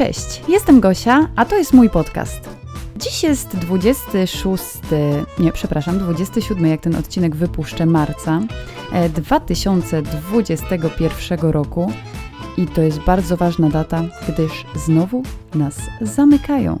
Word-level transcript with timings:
Cześć, 0.00 0.42
jestem 0.48 0.80
Gosia, 0.80 1.28
a 1.36 1.44
to 1.44 1.56
jest 1.56 1.72
mój 1.72 1.90
podcast. 1.90 2.48
Dziś 2.96 3.22
jest 3.22 3.56
26, 3.56 4.64
nie, 5.38 5.52
przepraszam, 5.52 5.98
27, 5.98 6.66
jak 6.66 6.80
ten 6.80 6.96
odcinek 6.96 7.36
wypuszczę, 7.36 7.86
marca 7.86 8.40
2021 9.14 11.48
e, 11.48 11.52
roku. 11.52 11.92
I 12.56 12.66
to 12.66 12.82
jest 12.82 12.98
bardzo 12.98 13.36
ważna 13.36 13.70
data, 13.70 14.02
gdyż 14.28 14.66
znowu 14.74 15.22
nas 15.54 15.78
zamykają. 16.00 16.78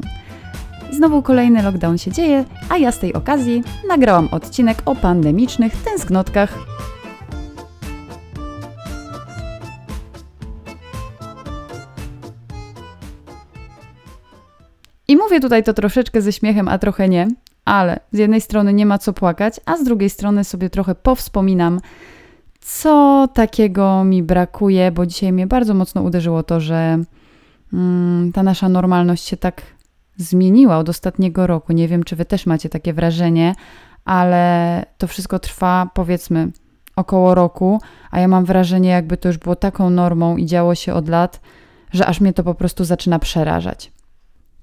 Znowu 0.92 1.22
kolejny 1.22 1.62
lockdown 1.62 1.98
się 1.98 2.12
dzieje, 2.12 2.44
a 2.68 2.76
ja 2.76 2.92
z 2.92 2.98
tej 2.98 3.12
okazji 3.12 3.62
nagrałam 3.88 4.28
odcinek 4.32 4.82
o 4.86 4.94
pandemicznych 4.94 5.76
tęsknotkach 5.76 6.58
mówię 15.30 15.40
tutaj 15.40 15.64
to 15.64 15.74
troszeczkę 15.74 16.22
ze 16.22 16.32
śmiechem, 16.32 16.68
a 16.68 16.78
trochę 16.78 17.08
nie, 17.08 17.28
ale 17.64 18.00
z 18.12 18.18
jednej 18.18 18.40
strony 18.40 18.72
nie 18.72 18.86
ma 18.86 18.98
co 18.98 19.12
płakać, 19.12 19.60
a 19.66 19.76
z 19.76 19.84
drugiej 19.84 20.10
strony 20.10 20.44
sobie 20.44 20.70
trochę 20.70 20.94
powspominam, 20.94 21.80
co 22.60 23.28
takiego 23.34 24.04
mi 24.04 24.22
brakuje, 24.22 24.92
bo 24.92 25.06
dzisiaj 25.06 25.32
mnie 25.32 25.46
bardzo 25.46 25.74
mocno 25.74 26.02
uderzyło 26.02 26.42
to, 26.42 26.60
że 26.60 26.98
mm, 27.72 28.32
ta 28.32 28.42
nasza 28.42 28.68
normalność 28.68 29.24
się 29.24 29.36
tak 29.36 29.62
zmieniła 30.16 30.78
od 30.78 30.88
ostatniego 30.88 31.46
roku. 31.46 31.72
Nie 31.72 31.88
wiem, 31.88 32.04
czy 32.04 32.16
wy 32.16 32.24
też 32.24 32.46
macie 32.46 32.68
takie 32.68 32.92
wrażenie, 32.92 33.54
ale 34.04 34.84
to 34.98 35.06
wszystko 35.06 35.38
trwa 35.38 35.90
powiedzmy 35.94 36.48
około 36.96 37.34
roku, 37.34 37.80
a 38.10 38.20
ja 38.20 38.28
mam 38.28 38.44
wrażenie, 38.44 38.88
jakby 38.88 39.16
to 39.16 39.28
już 39.28 39.38
było 39.38 39.56
taką 39.56 39.90
normą 39.90 40.36
i 40.36 40.46
działo 40.46 40.74
się 40.74 40.94
od 40.94 41.08
lat, 41.08 41.40
że 41.92 42.06
aż 42.06 42.20
mnie 42.20 42.32
to 42.32 42.44
po 42.44 42.54
prostu 42.54 42.84
zaczyna 42.84 43.18
przerażać. 43.18 43.92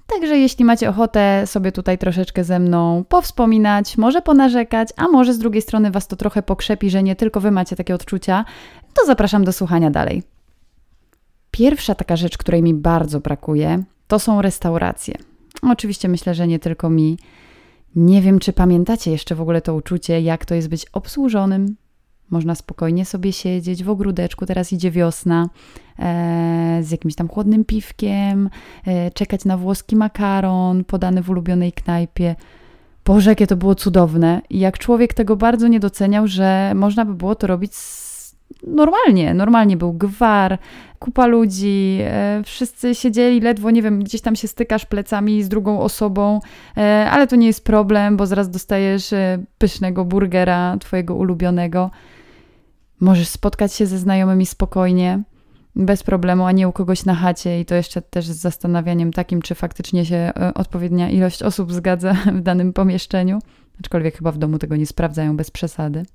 Także 0.07 0.37
jeśli 0.37 0.65
macie 0.65 0.89
ochotę 0.89 1.43
sobie 1.45 1.71
tutaj 1.71 1.97
troszeczkę 1.97 2.43
ze 2.43 2.59
mną 2.59 3.03
powspominać, 3.09 3.97
może 3.97 4.21
ponarzekać, 4.21 4.89
a 4.97 5.07
może 5.07 5.33
z 5.33 5.39
drugiej 5.39 5.61
strony 5.61 5.91
Was 5.91 6.07
to 6.07 6.15
trochę 6.15 6.43
pokrzepi, 6.43 6.89
że 6.89 7.03
nie 7.03 7.15
tylko 7.15 7.39
Wy 7.39 7.51
macie 7.51 7.75
takie 7.75 7.95
odczucia, 7.95 8.45
to 8.93 9.05
zapraszam 9.05 9.43
do 9.43 9.53
słuchania 9.53 9.91
dalej. 9.91 10.23
Pierwsza 11.51 11.95
taka 11.95 12.15
rzecz, 12.15 12.37
której 12.37 12.63
mi 12.63 12.73
bardzo 12.73 13.19
brakuje, 13.19 13.83
to 14.07 14.19
są 14.19 14.41
restauracje. 14.41 15.15
Oczywiście 15.61 16.07
myślę, 16.07 16.35
że 16.35 16.47
nie 16.47 16.59
tylko 16.59 16.89
mi. 16.89 17.17
Nie 17.95 18.21
wiem, 18.21 18.39
czy 18.39 18.53
pamiętacie 18.53 19.11
jeszcze 19.11 19.35
w 19.35 19.41
ogóle 19.41 19.61
to 19.61 19.75
uczucie, 19.75 20.21
jak 20.21 20.45
to 20.45 20.55
jest 20.55 20.67
być 20.67 20.85
obsłużonym 20.93 21.75
można 22.29 22.55
spokojnie 22.55 23.05
sobie 23.05 23.33
siedzieć 23.33 23.83
w 23.83 23.89
ogródeczku, 23.89 24.45
teraz 24.45 24.73
idzie 24.73 24.91
wiosna, 24.91 25.49
e, 25.99 26.79
z 26.83 26.91
jakimś 26.91 27.15
tam 27.15 27.27
chłodnym 27.27 27.65
piwkiem, 27.65 28.49
e, 28.85 29.11
czekać 29.11 29.45
na 29.45 29.57
włoski 29.57 29.95
makaron 29.95 30.83
podany 30.83 31.21
w 31.23 31.29
ulubionej 31.29 31.71
knajpie. 31.71 32.35
Boże, 33.05 33.29
jakie 33.29 33.47
to 33.47 33.55
było 33.55 33.75
cudowne. 33.75 34.41
Jak 34.49 34.77
człowiek 34.77 35.13
tego 35.13 35.35
bardzo 35.35 35.67
nie 35.67 35.79
doceniał, 35.79 36.27
że 36.27 36.71
można 36.75 37.05
by 37.05 37.13
było 37.13 37.35
to 37.35 37.47
robić 37.47 37.71
normalnie. 38.67 39.33
Normalnie 39.33 39.77
był 39.77 39.93
gwar, 39.93 40.57
kupa 40.99 41.25
ludzi, 41.25 41.99
e, 42.01 42.41
wszyscy 42.45 42.95
siedzieli 42.95 43.41
ledwo, 43.41 43.71
nie 43.71 43.81
wiem, 43.81 44.03
gdzieś 44.03 44.21
tam 44.21 44.35
się 44.35 44.47
stykasz 44.47 44.85
plecami 44.85 45.43
z 45.43 45.49
drugą 45.49 45.79
osobą, 45.79 46.39
e, 46.77 47.07
ale 47.11 47.27
to 47.27 47.35
nie 47.35 47.47
jest 47.47 47.63
problem, 47.63 48.17
bo 48.17 48.25
zaraz 48.25 48.49
dostajesz 48.49 49.13
e, 49.13 49.43
pysznego 49.57 50.05
burgera, 50.05 50.77
twojego 50.79 51.15
ulubionego. 51.15 51.91
Możesz 52.99 53.27
spotkać 53.27 53.73
się 53.73 53.85
ze 53.85 53.97
znajomymi 53.97 54.45
spokojnie, 54.45 55.23
bez 55.77 56.03
problemu, 56.03 56.45
a 56.45 56.51
nie 56.51 56.67
u 56.67 56.71
kogoś 56.71 57.05
na 57.05 57.15
chacie 57.15 57.59
i 57.59 57.65
to 57.65 57.75
jeszcze 57.75 58.01
też 58.01 58.25
z 58.25 58.35
zastanawianiem 58.35 59.13
takim, 59.13 59.41
czy 59.41 59.55
faktycznie 59.55 60.05
się 60.05 60.15
e, 60.15 60.53
odpowiednia 60.53 61.09
ilość 61.09 61.43
osób 61.43 61.73
zgadza 61.73 62.13
w 62.39 62.41
danym 62.41 62.73
pomieszczeniu. 62.73 63.39
Aczkolwiek 63.79 64.17
chyba 64.17 64.31
w 64.31 64.37
domu 64.37 64.59
tego 64.59 64.75
nie 64.75 64.85
sprawdzają 64.85 65.37
bez 65.37 65.51
przesady. 65.51 66.05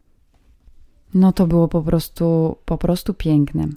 No 1.15 1.33
to 1.33 1.47
było 1.47 1.69
po 1.69 1.83
prostu, 1.83 2.57
po 2.65 2.79
prostu 2.79 3.15
piękne. 3.15 3.69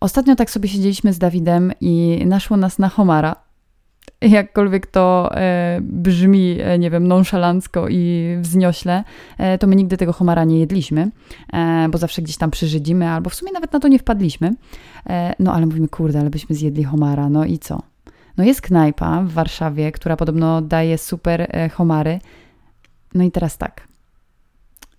Ostatnio 0.00 0.36
tak 0.36 0.50
sobie 0.50 0.68
siedzieliśmy 0.68 1.12
z 1.12 1.18
Dawidem 1.18 1.72
i 1.80 2.22
naszło 2.26 2.56
nas 2.56 2.78
na 2.78 2.88
homara 2.88 3.45
jakkolwiek 4.30 4.86
to 4.86 5.30
e, 5.34 5.78
brzmi, 5.82 6.56
e, 6.60 6.78
nie 6.78 6.90
wiem, 6.90 7.08
nonszalancko 7.08 7.88
i 7.88 8.36
wzniośle, 8.40 9.04
e, 9.38 9.58
to 9.58 9.66
my 9.66 9.76
nigdy 9.76 9.96
tego 9.96 10.12
homara 10.12 10.44
nie 10.44 10.58
jedliśmy, 10.58 11.10
bo 11.90 11.98
zawsze 11.98 12.22
gdzieś 12.22 12.36
tam 12.36 12.50
przyżydzimy, 12.50 13.08
albo 13.08 13.30
w 13.30 13.34
sumie 13.34 13.52
nawet 13.52 13.72
na 13.72 13.80
to 13.80 13.88
nie 13.88 13.98
wpadliśmy. 13.98 14.54
No 15.38 15.54
ale 15.54 15.66
mówimy, 15.66 15.88
kurde, 15.88 16.20
ale 16.20 16.30
byśmy 16.30 16.54
zjedli 16.54 16.84
homara, 16.84 17.28
no 17.28 17.44
i 17.44 17.58
co? 17.58 17.82
No 18.36 18.44
jest 18.44 18.60
knajpa 18.60 19.22
w 19.22 19.32
Warszawie, 19.32 19.92
która 19.92 20.16
podobno 20.16 20.62
daje 20.62 20.98
super 20.98 21.70
homary. 21.72 22.18
No 23.14 23.24
i 23.24 23.30
teraz 23.30 23.58
tak. 23.58 23.88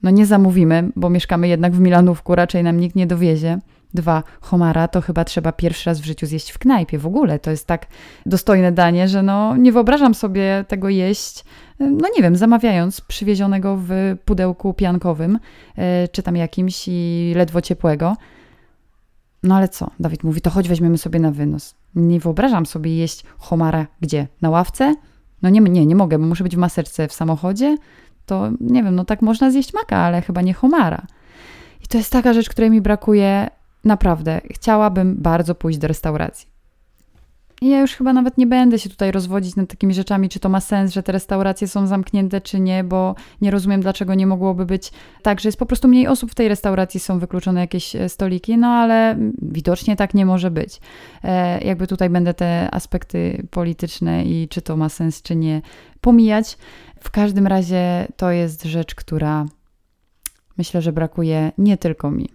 No 0.03 0.09
nie 0.09 0.25
zamówimy, 0.25 0.89
bo 0.95 1.09
mieszkamy 1.09 1.47
jednak 1.47 1.73
w 1.73 1.79
Milanówku, 1.79 2.35
raczej 2.35 2.63
nam 2.63 2.79
nikt 2.79 2.95
nie 2.95 3.07
dowiezie. 3.07 3.59
Dwa, 3.93 4.23
homara 4.41 4.87
to 4.87 5.01
chyba 5.01 5.25
trzeba 5.25 5.51
pierwszy 5.51 5.89
raz 5.89 5.99
w 5.99 6.05
życiu 6.05 6.25
zjeść 6.25 6.51
w 6.51 6.57
knajpie. 6.57 6.99
W 6.99 7.07
ogóle 7.07 7.39
to 7.39 7.51
jest 7.51 7.67
tak 7.67 7.87
dostojne 8.25 8.71
danie, 8.71 9.07
że 9.07 9.23
no 9.23 9.57
nie 9.57 9.71
wyobrażam 9.71 10.15
sobie 10.15 10.65
tego 10.67 10.89
jeść, 10.89 11.45
no 11.79 12.07
nie 12.15 12.21
wiem, 12.21 12.35
zamawiając 12.35 13.01
przywiezionego 13.01 13.77
w 13.81 13.89
pudełku 14.25 14.73
piankowym, 14.73 15.39
e, 15.77 16.07
czy 16.07 16.23
tam 16.23 16.35
jakimś 16.35 16.83
i 16.87 17.33
ledwo 17.35 17.61
ciepłego. 17.61 18.15
No 19.43 19.55
ale 19.55 19.69
co? 19.69 19.91
Dawid 19.99 20.23
mówi, 20.23 20.41
to 20.41 20.49
chodź 20.49 20.69
weźmiemy 20.69 20.97
sobie 20.97 21.19
na 21.19 21.31
wynos. 21.31 21.75
Nie 21.95 22.19
wyobrażam 22.19 22.65
sobie 22.65 22.97
jeść 22.97 23.23
homara 23.37 23.87
gdzie? 24.01 24.27
Na 24.41 24.49
ławce? 24.49 24.95
No 25.41 25.49
nie, 25.49 25.61
nie, 25.61 25.85
nie 25.85 25.95
mogę, 25.95 26.19
bo 26.19 26.25
muszę 26.25 26.43
być 26.43 26.55
w 26.55 26.59
maseczce 26.59 27.07
w 27.07 27.13
samochodzie. 27.13 27.77
To 28.27 28.49
nie 28.59 28.83
wiem, 28.83 28.95
no 28.95 29.05
tak 29.05 29.21
można 29.21 29.51
zjeść 29.51 29.73
maka, 29.73 29.97
ale 29.97 30.21
chyba 30.21 30.41
nie 30.41 30.53
homara. 30.53 31.01
I 31.83 31.87
to 31.87 31.97
jest 31.97 32.11
taka 32.11 32.33
rzecz, 32.33 32.49
której 32.49 32.71
mi 32.71 32.81
brakuje 32.81 33.49
Naprawdę, 33.87 34.41
chciałabym 34.51 35.15
bardzo 35.15 35.55
pójść 35.55 35.79
do 35.79 35.87
restauracji. 35.87 36.47
I 37.61 37.69
ja 37.69 37.81
już 37.81 37.93
chyba 37.93 38.13
nawet 38.13 38.37
nie 38.37 38.47
będę 38.47 38.79
się 38.79 38.89
tutaj 38.89 39.11
rozwodzić 39.11 39.55
nad 39.55 39.69
takimi 39.69 39.93
rzeczami, 39.93 40.29
czy 40.29 40.39
to 40.39 40.49
ma 40.49 40.61
sens, 40.61 40.93
że 40.93 41.03
te 41.03 41.11
restauracje 41.11 41.67
są 41.67 41.87
zamknięte, 41.87 42.41
czy 42.41 42.59
nie, 42.59 42.83
bo 42.83 43.15
nie 43.41 43.51
rozumiem, 43.51 43.81
dlaczego 43.81 44.13
nie 44.13 44.27
mogłoby 44.27 44.65
być 44.65 44.91
tak, 45.21 45.39
że 45.39 45.47
jest 45.47 45.59
po 45.59 45.65
prostu 45.65 45.87
mniej 45.87 46.07
osób 46.07 46.31
w 46.31 46.35
tej 46.35 46.47
restauracji, 46.47 46.99
są 46.99 47.19
wykluczone 47.19 47.59
jakieś 47.59 47.95
e, 47.95 48.09
stoliki, 48.09 48.57
no 48.57 48.67
ale 48.67 49.17
widocznie 49.41 49.95
tak 49.95 50.13
nie 50.13 50.25
może 50.25 50.51
być. 50.51 50.79
E, 51.23 51.63
jakby 51.63 51.87
tutaj 51.87 52.09
będę 52.09 52.33
te 52.33 52.69
aspekty 52.71 53.47
polityczne 53.51 54.25
i 54.25 54.47
czy 54.47 54.61
to 54.61 54.77
ma 54.77 54.89
sens, 54.89 55.21
czy 55.21 55.35
nie 55.35 55.61
pomijać. 56.01 56.57
W 57.01 57.11
każdym 57.11 57.47
razie 57.47 58.07
to 58.17 58.31
jest 58.31 58.63
rzecz, 58.63 58.95
która 58.95 59.45
myślę, 60.57 60.81
że 60.81 60.91
brakuje 60.91 61.51
nie 61.57 61.77
tylko 61.77 62.11
mi. 62.11 62.29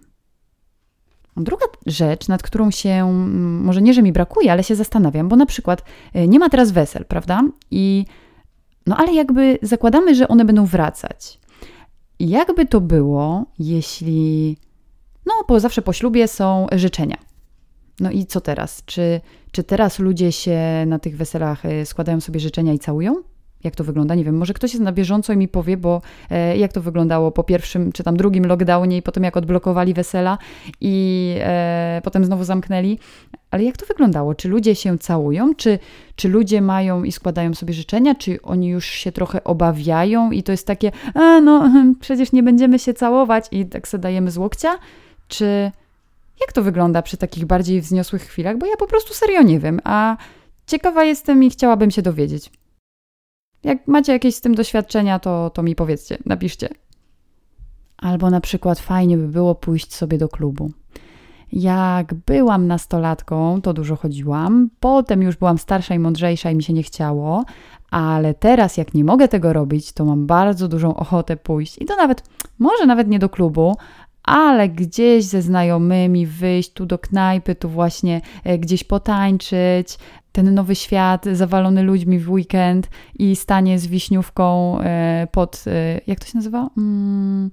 Druga 1.37 1.65
rzecz, 1.85 2.27
nad 2.27 2.43
którą 2.43 2.71
się, 2.71 2.89
mm, 2.89 3.63
może 3.63 3.81
nie, 3.81 3.93
że 3.93 4.01
mi 4.01 4.11
brakuje, 4.11 4.51
ale 4.51 4.63
się 4.63 4.75
zastanawiam, 4.75 5.29
bo 5.29 5.35
na 5.35 5.45
przykład 5.45 5.83
y, 6.15 6.27
nie 6.27 6.39
ma 6.39 6.49
teraz 6.49 6.71
wesel, 6.71 7.05
prawda? 7.05 7.41
I 7.71 8.05
no 8.87 8.97
ale 8.97 9.13
jakby 9.13 9.57
zakładamy, 9.61 10.15
że 10.15 10.27
one 10.27 10.45
będą 10.45 10.65
wracać. 10.65 11.39
Jakby 12.19 12.65
to 12.65 12.81
było, 12.81 13.45
jeśli, 13.59 14.57
no 15.25 15.33
bo 15.47 15.59
zawsze 15.59 15.81
po 15.81 15.93
ślubie 15.93 16.27
są 16.27 16.67
życzenia. 16.71 17.17
No 17.99 18.11
i 18.11 18.25
co 18.25 18.41
teraz? 18.41 18.83
Czy, 18.85 19.21
czy 19.51 19.63
teraz 19.63 19.99
ludzie 19.99 20.31
się 20.31 20.59
na 20.87 20.99
tych 20.99 21.17
weselach 21.17 21.65
y, 21.65 21.85
składają 21.85 22.21
sobie 22.21 22.39
życzenia 22.39 22.73
i 22.73 22.79
całują? 22.79 23.15
Jak 23.63 23.75
to 23.75 23.83
wygląda. 23.83 24.15
Nie 24.15 24.23
wiem, 24.23 24.37
może 24.37 24.53
ktoś 24.53 24.73
jest 24.73 24.83
na 24.83 24.91
bieżąco 24.91 25.33
i 25.33 25.37
mi 25.37 25.47
powie, 25.47 25.77
bo 25.77 26.01
e, 26.29 26.57
jak 26.57 26.73
to 26.73 26.81
wyglądało 26.81 27.31
po 27.31 27.43
pierwszym 27.43 27.91
czy 27.91 28.03
tam 28.03 28.17
drugim 28.17 28.45
lockdownie 28.45 28.97
i 28.97 29.01
potem 29.01 29.23
jak 29.23 29.37
odblokowali 29.37 29.93
wesela 29.93 30.37
i 30.81 31.35
e, 31.39 32.01
potem 32.03 32.25
znowu 32.25 32.43
zamknęli. 32.43 32.99
Ale 33.51 33.63
jak 33.63 33.77
to 33.77 33.85
wyglądało? 33.85 34.35
Czy 34.35 34.49
ludzie 34.49 34.75
się 34.75 34.97
całują? 34.97 35.55
Czy, 35.55 35.79
czy 36.15 36.29
ludzie 36.29 36.61
mają 36.61 37.03
i 37.03 37.11
składają 37.11 37.53
sobie 37.53 37.73
życzenia? 37.73 38.15
Czy 38.15 38.41
oni 38.41 38.67
już 38.67 38.85
się 38.85 39.11
trochę 39.11 39.43
obawiają 39.43 40.31
i 40.31 40.43
to 40.43 40.51
jest 40.51 40.67
takie, 40.67 40.91
a 41.13 41.39
no 41.39 41.71
przecież 42.01 42.31
nie 42.31 42.43
będziemy 42.43 42.79
się 42.79 42.93
całować 42.93 43.45
i 43.51 43.65
tak 43.65 43.87
sobie 43.87 44.01
dajemy 44.01 44.31
z 44.31 44.37
łokcia? 44.37 44.79
Czy 45.27 45.71
jak 46.41 46.53
to 46.53 46.63
wygląda 46.63 47.01
przy 47.01 47.17
takich 47.17 47.45
bardziej 47.45 47.81
wzniosłych 47.81 48.21
chwilach? 48.21 48.57
Bo 48.57 48.65
ja 48.65 48.77
po 48.77 48.87
prostu 48.87 49.13
serio 49.13 49.41
nie 49.41 49.59
wiem, 49.59 49.79
a 49.83 50.17
ciekawa 50.67 51.03
jestem 51.03 51.43
i 51.43 51.49
chciałabym 51.49 51.91
się 51.91 52.01
dowiedzieć. 52.01 52.49
Jak 53.63 53.87
macie 53.87 54.11
jakieś 54.11 54.35
z 54.35 54.41
tym 54.41 54.55
doświadczenia, 54.55 55.19
to, 55.19 55.49
to 55.49 55.63
mi 55.63 55.75
powiedzcie, 55.75 56.17
napiszcie. 56.25 56.69
Albo 57.97 58.29
na 58.29 58.41
przykład 58.41 58.79
fajnie 58.79 59.17
by 59.17 59.27
było 59.27 59.55
pójść 59.55 59.95
sobie 59.95 60.17
do 60.17 60.29
klubu. 60.29 60.71
Jak 61.53 62.13
byłam 62.13 62.67
nastolatką, 62.67 63.61
to 63.61 63.73
dużo 63.73 63.95
chodziłam, 63.95 64.69
potem 64.79 65.21
już 65.21 65.35
byłam 65.35 65.57
starsza 65.57 65.95
i 65.95 65.99
mądrzejsza 65.99 66.51
i 66.51 66.55
mi 66.55 66.63
się 66.63 66.73
nie 66.73 66.83
chciało, 66.83 67.43
ale 67.91 68.33
teraz 68.33 68.77
jak 68.77 68.93
nie 68.93 69.03
mogę 69.03 69.27
tego 69.27 69.53
robić, 69.53 69.91
to 69.91 70.05
mam 70.05 70.25
bardzo 70.27 70.67
dużą 70.67 70.95
ochotę 70.95 71.37
pójść 71.37 71.81
i 71.81 71.85
to 71.85 71.95
nawet, 71.95 72.23
może 72.59 72.85
nawet 72.85 73.07
nie 73.07 73.19
do 73.19 73.29
klubu, 73.29 73.75
ale 74.23 74.69
gdzieś 74.69 75.25
ze 75.25 75.41
znajomymi 75.41 76.25
wyjść 76.25 76.73
tu 76.73 76.85
do 76.85 76.99
knajpy, 76.99 77.55
tu 77.55 77.69
właśnie 77.69 78.21
e, 78.43 78.57
gdzieś 78.57 78.83
potańczyć, 78.83 79.97
ten 80.33 80.53
nowy 80.53 80.75
świat 80.75 81.25
zawalony 81.31 81.83
ludźmi 81.83 82.19
w 82.19 82.31
weekend 82.31 82.89
i 83.19 83.35
stanie 83.35 83.79
z 83.79 83.87
wiśniówką 83.87 84.77
e, 84.79 85.27
pod, 85.31 85.63
e, 85.67 86.01
jak 86.07 86.19
to 86.19 86.25
się 86.25 86.37
nazywa? 86.37 86.69
Mm, 86.77 87.51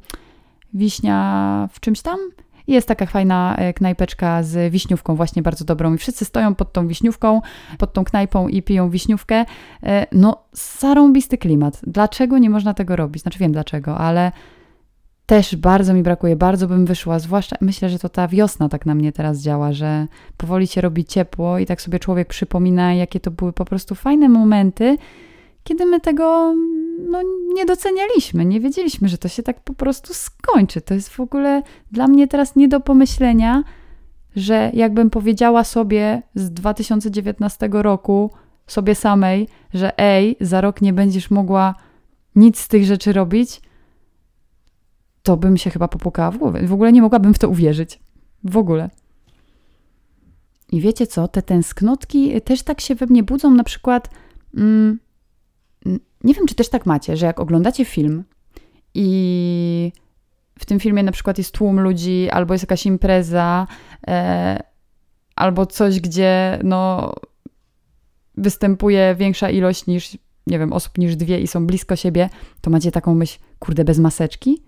wiśnia 0.75 1.69
w 1.73 1.81
czymś 1.81 2.03
tam? 2.03 2.19
Jest 2.67 2.89
taka 2.89 3.07
fajna 3.07 3.57
e, 3.57 3.73
knajpeczka 3.73 4.43
z 4.43 4.73
wiśniówką, 4.73 5.15
właśnie 5.15 5.43
bardzo 5.43 5.65
dobrą. 5.65 5.95
I 5.95 5.99
wszyscy 5.99 6.25
stoją 6.25 6.55
pod 6.55 6.73
tą 6.73 6.89
wiśniówką, 6.89 7.41
pod 7.79 7.93
tą 7.93 8.05
knajpą 8.05 8.49
i 8.49 8.63
piją 8.63 8.91
wiśniówkę. 8.91 9.45
No, 10.13 10.37
zarąbisty 10.53 11.39
klimat. 11.39 11.81
Dlaczego 11.87 12.39
nie 12.39 12.51
można 12.51 12.75
tego 12.75 12.97
robić? 12.97 13.23
Znaczy 13.23 13.39
wiem 13.39 13.53
dlaczego, 13.53 13.99
ale 13.99 14.33
też 15.31 15.57
bardzo 15.57 15.95
mi 15.95 16.03
brakuje, 16.03 16.37
bardzo 16.37 16.69
bym 16.69 16.87
wyszła, 16.87 17.19
zwłaszcza 17.19 17.57
myślę, 17.61 17.89
że 17.89 17.99
to 17.99 18.09
ta 18.09 18.29
wiosna 18.29 18.69
tak 18.69 18.87
na 18.87 18.95
mnie 18.95 19.13
teraz 19.13 19.39
działa, 19.39 19.73
że 19.73 20.07
powoli 20.37 20.67
się 20.67 20.81
robi 20.81 21.05
ciepło 21.05 21.59
i 21.59 21.67
tak 21.67 21.83
sobie 21.83 21.99
człowiek 21.99 22.29
przypomina, 22.29 22.95
jakie 22.95 23.21
to 23.21 23.31
były 23.31 23.53
po 23.53 23.65
prostu 23.65 23.95
fajne 23.95 24.29
momenty, 24.29 24.97
kiedy 25.65 25.87
my 25.87 26.01
tego 26.01 26.55
no, 27.11 27.23
nie 27.55 27.67
docenialiśmy, 27.67 28.45
nie 28.45 28.61
wiedzieliśmy, 28.61 29.09
że 29.09 29.19
to 29.19 29.29
się 29.29 29.43
tak 29.43 29.61
po 29.61 29.75
prostu 29.75 30.15
skończy. 30.15 30.81
To 30.81 30.95
jest 30.95 31.09
w 31.09 31.21
ogóle 31.21 31.63
dla 31.93 32.09
mnie 32.09 32.29
teraz 32.29 32.57
nie 32.57 32.69
do 32.69 32.81
pomyślenia, 32.81 33.63
że 34.37 34.71
jakbym 34.75 35.11
powiedziała 35.11 35.65
sobie 35.65 36.23
z 36.35 36.51
2019 36.51 37.69
roku, 37.73 38.31
sobie 38.67 38.95
samej, 38.95 39.49
że 39.75 39.99
ej, 39.99 40.37
za 40.41 40.61
rok 40.61 40.83
nie 40.83 40.93
będziesz 40.93 41.31
mogła 41.31 41.75
nic 42.37 42.59
z 42.59 42.69
tych 42.69 42.85
rzeczy 42.85 43.13
robić, 43.13 43.61
to 45.23 45.37
bym 45.37 45.57
się 45.57 45.71
chyba 45.71 45.89
popukała 45.89 46.31
w 46.31 46.39
głowę. 46.39 46.67
W 46.67 46.73
ogóle 46.73 46.93
nie 46.93 47.03
mogłabym 47.03 47.35
w 47.35 47.39
to 47.39 47.49
uwierzyć. 47.49 48.01
W 48.45 48.57
ogóle. 48.57 48.91
I 50.73 50.81
wiecie 50.81 51.07
co? 51.07 51.29
Te 51.29 51.43
tęsknotki 51.43 52.41
też 52.41 52.63
tak 52.63 52.81
się 52.81 52.95
we 52.95 53.07
mnie 53.07 53.23
budzą. 53.23 53.51
Na 53.51 53.65
przykład, 53.65 54.11
mm, 54.57 54.99
nie 56.25 56.35
wiem, 56.35 56.47
czy 56.47 56.55
też 56.55 56.69
tak 56.69 56.87
macie, 56.87 57.17
że 57.17 57.27
jak 57.27 57.41
oglądacie 57.41 57.85
film 57.85 58.25
i 58.95 59.93
w 60.59 60.65
tym 60.65 60.81
filmie 60.81 61.03
na 61.03 61.13
przykład 61.13 61.39
jest 61.39 61.55
tłum 61.55 61.81
ludzi, 61.81 62.29
albo 62.31 62.55
jest 62.55 62.63
jakaś 62.63 62.87
impreza, 62.87 63.67
e, 64.07 64.63
albo 65.37 65.67
coś, 65.67 66.01
gdzie 66.01 66.59
no, 66.65 67.13
występuje 68.37 69.15
większa 69.19 69.51
ilość 69.51 69.87
niż, 69.87 70.19
nie 70.47 70.59
wiem, 70.59 70.73
osób 70.73 70.99
niż 70.99 71.17
dwie 71.17 71.41
i 71.41 71.47
są 71.47 71.67
blisko 71.67 71.97
siebie, 71.97 72.31
to 72.61 72.71
macie 72.71 72.93
taką 72.93 73.15
myśl, 73.15 73.39
kurde, 73.59 73.85
bez 73.85 73.99
maseczki? 73.99 74.63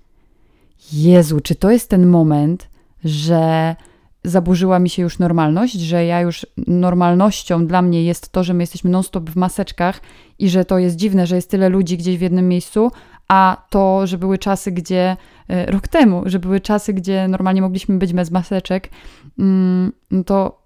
Jezu, 0.92 1.40
czy 1.40 1.54
to 1.54 1.70
jest 1.70 1.90
ten 1.90 2.06
moment, 2.06 2.68
że 3.04 3.76
zaburzyła 4.24 4.78
mi 4.78 4.90
się 4.90 5.02
już 5.02 5.18
normalność, 5.18 5.74
że 5.74 6.04
ja 6.04 6.20
już 6.20 6.46
normalnością 6.66 7.66
dla 7.66 7.82
mnie 7.82 8.04
jest 8.04 8.32
to, 8.32 8.44
że 8.44 8.54
my 8.54 8.62
jesteśmy 8.62 8.90
non-stop 8.90 9.30
w 9.30 9.36
maseczkach 9.36 10.00
i 10.38 10.48
że 10.48 10.64
to 10.64 10.78
jest 10.78 10.96
dziwne, 10.96 11.26
że 11.26 11.36
jest 11.36 11.50
tyle 11.50 11.68
ludzi 11.68 11.98
gdzieś 11.98 12.18
w 12.18 12.20
jednym 12.20 12.48
miejscu, 12.48 12.90
a 13.28 13.66
to, 13.70 14.06
że 14.06 14.18
były 14.18 14.38
czasy, 14.38 14.72
gdzie 14.72 15.16
e, 15.48 15.66
rok 15.66 15.88
temu, 15.88 16.22
że 16.26 16.38
były 16.38 16.60
czasy, 16.60 16.92
gdzie 16.92 17.28
normalnie 17.28 17.62
mogliśmy 17.62 17.98
być 17.98 18.12
bez 18.12 18.30
maseczek, 18.30 18.90
mm, 19.38 19.92
no 20.10 20.24
to, 20.24 20.62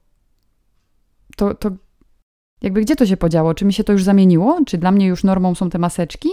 to, 1.37 1.55
to 1.55 1.71
jakby 2.63 2.81
gdzie 2.81 2.97
to 2.97 3.07
się 3.07 3.17
podziało? 3.17 3.55
Czy 3.55 3.65
mi 3.65 3.73
się 3.73 3.85
to 3.85 3.93
już 3.93 4.03
zamieniło? 4.03 4.61
Czy 4.67 4.79
dla 4.79 4.91
mnie 4.91 5.07
już 5.07 5.25
normą 5.25 5.55
są 5.55 5.71
te 5.71 5.79
maseczki? 5.79 6.29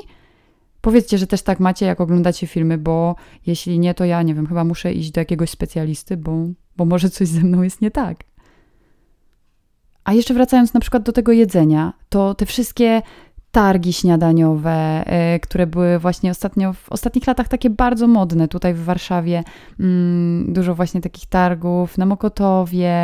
Powiedzcie, 0.83 1.17
że 1.17 1.27
też 1.27 1.41
tak 1.41 1.59
macie, 1.59 1.85
jak 1.85 2.01
oglądacie 2.01 2.47
filmy, 2.47 2.77
bo 2.77 3.15
jeśli 3.45 3.79
nie, 3.79 3.93
to 3.93 4.05
ja 4.05 4.21
nie 4.21 4.35
wiem, 4.35 4.47
chyba 4.47 4.63
muszę 4.63 4.93
iść 4.93 5.11
do 5.11 5.21
jakiegoś 5.21 5.49
specjalisty, 5.49 6.17
bo, 6.17 6.31
bo 6.77 6.85
może 6.85 7.09
coś 7.09 7.27
ze 7.27 7.41
mną 7.41 7.61
jest 7.61 7.81
nie 7.81 7.91
tak. 7.91 8.17
A 10.03 10.13
jeszcze 10.13 10.33
wracając 10.33 10.73
na 10.73 10.79
przykład 10.79 11.03
do 11.03 11.11
tego 11.11 11.31
jedzenia, 11.31 11.93
to 12.09 12.35
te 12.35 12.45
wszystkie 12.45 13.01
targi 13.51 13.93
śniadaniowe, 13.93 15.05
y, 15.35 15.39
które 15.39 15.67
były 15.67 15.99
właśnie 15.99 16.31
ostatnio, 16.31 16.73
w 16.73 16.91
ostatnich 16.91 17.27
latach 17.27 17.47
takie 17.47 17.69
bardzo 17.69 18.07
modne 18.07 18.47
tutaj 18.47 18.73
w 18.73 18.83
Warszawie. 18.83 19.43
Mm, 19.79 20.53
dużo 20.53 20.75
właśnie 20.75 21.01
takich 21.01 21.25
targów 21.25 21.97
na 21.97 22.05
Mokotowie, 22.05 22.95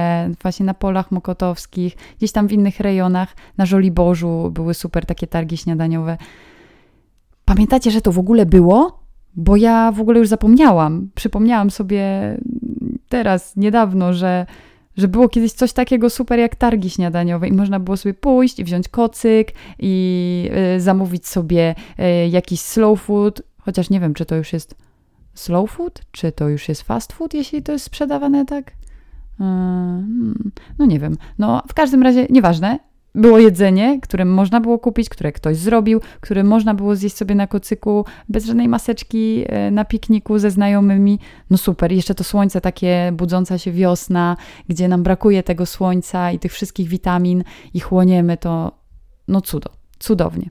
właśnie 0.42 0.66
na 0.66 0.74
polach 0.74 1.12
mokotowskich, 1.12 1.96
gdzieś 2.18 2.32
tam 2.32 2.48
w 2.48 2.52
innych 2.52 2.80
rejonach, 2.80 3.36
na 3.58 3.66
Żoliborzu 3.66 4.52
były 4.54 4.74
super 4.74 5.06
takie 5.06 5.28
targi 5.28 5.58
śniadaniowe. 5.58 6.18
Pamiętacie, 7.50 7.92
że 7.92 8.02
to 8.02 8.12
w 8.12 8.20
ogóle 8.20 8.46
było? 8.46 9.00
Bo 9.36 9.56
ja 9.56 9.92
w 9.92 10.02
ogóle 10.02 10.20
już 10.20 10.28
zapomniałam. 10.28 11.10
Przypomniałam 11.16 11.72
sobie 11.72 12.04
teraz, 13.08 13.56
niedawno, 13.56 14.14
że, 14.14 14.46
że 14.98 15.08
było 15.08 15.30
kiedyś 15.30 15.52
coś 15.52 15.74
takiego 15.74 16.10
super 16.10 16.40
jak 16.40 16.56
targi 16.56 16.90
śniadaniowe 16.90 17.48
i 17.48 17.52
można 17.54 17.80
było 17.80 17.98
sobie 17.98 18.14
pójść 18.14 18.60
i 18.60 18.64
wziąć 18.64 18.90
kocyk 18.90 19.52
i 19.80 20.50
y, 20.76 20.82
zamówić 20.82 21.28
sobie 21.28 21.76
y, 22.00 22.30
jakiś 22.30 22.62
slow 22.62 23.02
food, 23.02 23.42
chociaż 23.58 23.90
nie 23.90 24.00
wiem, 24.00 24.14
czy 24.14 24.26
to 24.26 24.36
już 24.36 24.54
jest 24.54 24.76
slow 25.34 25.72
food, 25.72 26.02
czy 26.12 26.32
to 26.32 26.50
już 26.50 26.70
jest 26.70 26.82
fast 26.82 27.14
food, 27.14 27.34
jeśli 27.34 27.64
to 27.64 27.72
jest 27.72 27.86
sprzedawane 27.86 28.46
tak. 28.46 28.68
Y, 28.70 28.74
hmm, 29.38 30.52
no 30.80 30.86
nie 30.86 31.00
wiem. 31.00 31.18
No 31.40 31.64
w 31.68 31.74
każdym 31.74 32.04
razie, 32.04 32.28
nieważne 32.30 32.89
było 33.16 33.40
jedzenie, 33.40 34.00
które 34.02 34.26
można 34.26 34.62
było 34.62 34.80
kupić, 34.80 35.10
które 35.10 35.32
ktoś 35.32 35.58
zrobił, 35.58 36.02
które 36.22 36.44
można 36.44 36.74
było 36.74 36.96
zjeść 36.96 37.16
sobie 37.16 37.36
na 37.36 37.48
kocyku 37.48 38.06
bez 38.30 38.46
żadnej 38.46 38.68
maseczki 38.68 39.44
e, 39.48 39.72
na 39.72 39.86
pikniku 39.86 40.40
ze 40.40 40.52
znajomymi. 40.52 41.20
No 41.50 41.58
super, 41.58 41.92
jeszcze 41.92 42.16
to 42.16 42.24
słońce 42.24 42.62
takie 42.62 43.12
budząca 43.14 43.58
się 43.58 43.72
wiosna, 43.72 44.38
gdzie 44.68 44.88
nam 44.88 45.04
brakuje 45.04 45.44
tego 45.44 45.66
słońca 45.66 46.32
i 46.32 46.40
tych 46.40 46.52
wszystkich 46.52 46.88
witamin 46.88 47.44
i 47.74 47.80
chłoniemy 47.80 48.38
to, 48.38 48.72
no 49.28 49.42
cudo, 49.42 49.70
cudownie. 50.00 50.50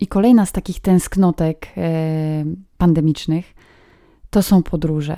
I 0.00 0.06
kolejna 0.06 0.46
z 0.46 0.52
takich 0.52 0.80
tęsknotek 0.80 1.68
e, 1.76 2.44
pandemicznych 2.78 3.54
to 4.30 4.42
są 4.42 4.62
podróże 4.62 5.16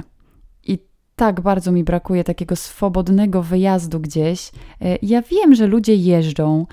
tak 1.17 1.41
bardzo 1.41 1.73
mi 1.73 1.85
brakuje 1.85 2.25
takiego 2.25 2.57
swobodnego 2.57 3.43
wyjazdu 3.43 4.01
gdzieś. 4.01 4.51
E, 4.81 4.99
ja 5.03 5.23
wiem, 5.23 5.55
że 5.55 5.67
ludzie 5.67 5.95
jeżdżą, 5.95 6.67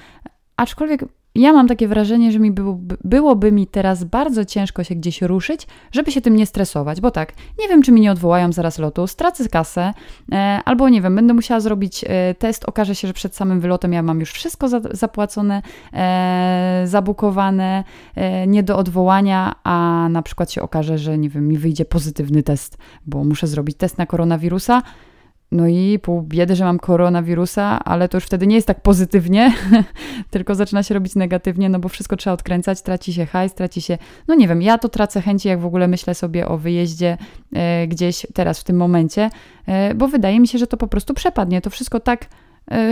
aczkolwiek 0.57 1.05
ja 1.35 1.53
mam 1.53 1.67
takie 1.67 1.87
wrażenie, 1.87 2.31
że 2.31 2.39
mi 2.39 2.51
byłoby, 2.51 2.97
byłoby 3.03 3.51
mi 3.51 3.67
teraz 3.67 4.03
bardzo 4.03 4.45
ciężko 4.45 4.83
się 4.83 4.95
gdzieś 4.95 5.21
ruszyć, 5.21 5.67
żeby 5.91 6.11
się 6.11 6.21
tym 6.21 6.35
nie 6.35 6.45
stresować, 6.45 7.01
bo 7.01 7.11
tak, 7.11 7.33
nie 7.59 7.67
wiem, 7.67 7.81
czy 7.81 7.91
mi 7.91 8.01
nie 8.01 8.11
odwołają 8.11 8.51
zaraz 8.51 8.79
lotu, 8.79 9.07
stracę 9.07 9.49
kasę, 9.49 9.93
e, 10.31 10.59
albo 10.65 10.89
nie 10.89 11.01
wiem, 11.01 11.15
będę 11.15 11.33
musiała 11.33 11.59
zrobić 11.59 12.05
e, 12.07 12.35
test, 12.35 12.65
okaże 12.65 12.95
się, 12.95 13.07
że 13.07 13.13
przed 13.13 13.35
samym 13.35 13.59
wylotem 13.59 13.93
ja 13.93 14.03
mam 14.03 14.19
już 14.19 14.31
wszystko 14.31 14.67
za, 14.67 14.81
zapłacone, 14.91 15.61
e, 15.93 16.83
zabukowane, 16.85 17.83
e, 18.15 18.47
nie 18.47 18.63
do 18.63 18.77
odwołania, 18.77 19.55
a 19.63 20.07
na 20.09 20.21
przykład 20.21 20.51
się 20.51 20.61
okaże, 20.61 20.97
że 20.97 21.17
nie 21.17 21.29
wiem, 21.29 21.47
mi 21.47 21.57
wyjdzie 21.57 21.85
pozytywny 21.85 22.43
test, 22.43 22.77
bo 23.05 23.23
muszę 23.23 23.47
zrobić 23.47 23.77
test 23.77 23.97
na 23.97 24.05
koronawirusa, 24.05 24.81
no 25.51 25.67
i 25.67 25.99
pół 25.99 26.21
biedy, 26.21 26.55
że 26.55 26.63
mam 26.63 26.79
koronawirusa, 26.79 27.83
ale 27.83 28.09
to 28.09 28.17
już 28.17 28.23
wtedy 28.23 28.47
nie 28.47 28.55
jest 28.55 28.67
tak 28.67 28.81
pozytywnie, 28.81 29.53
tylko 30.31 30.55
zaczyna 30.55 30.83
się 30.83 30.93
robić 30.93 31.15
negatywnie, 31.15 31.69
no 31.69 31.79
bo 31.79 31.89
wszystko 31.89 32.15
trzeba 32.15 32.33
odkręcać, 32.33 32.81
traci 32.81 33.13
się 33.13 33.25
hajs, 33.25 33.53
traci 33.53 33.81
się, 33.81 33.97
no 34.27 34.35
nie 34.35 34.47
wiem, 34.47 34.61
ja 34.61 34.77
to 34.77 34.89
tracę 34.89 35.21
chęci, 35.21 35.47
jak 35.47 35.59
w 35.59 35.65
ogóle 35.65 35.87
myślę 35.87 36.15
sobie 36.15 36.47
o 36.47 36.57
wyjeździe 36.57 37.17
e, 37.53 37.87
gdzieś 37.87 38.25
teraz 38.33 38.59
w 38.59 38.63
tym 38.63 38.75
momencie, 38.75 39.29
e, 39.65 39.95
bo 39.95 40.07
wydaje 40.07 40.39
mi 40.39 40.47
się, 40.47 40.57
że 40.57 40.67
to 40.67 40.77
po 40.77 40.87
prostu 40.87 41.13
przepadnie. 41.13 41.61
To 41.61 41.69
wszystko 41.69 41.99
tak 41.99 42.25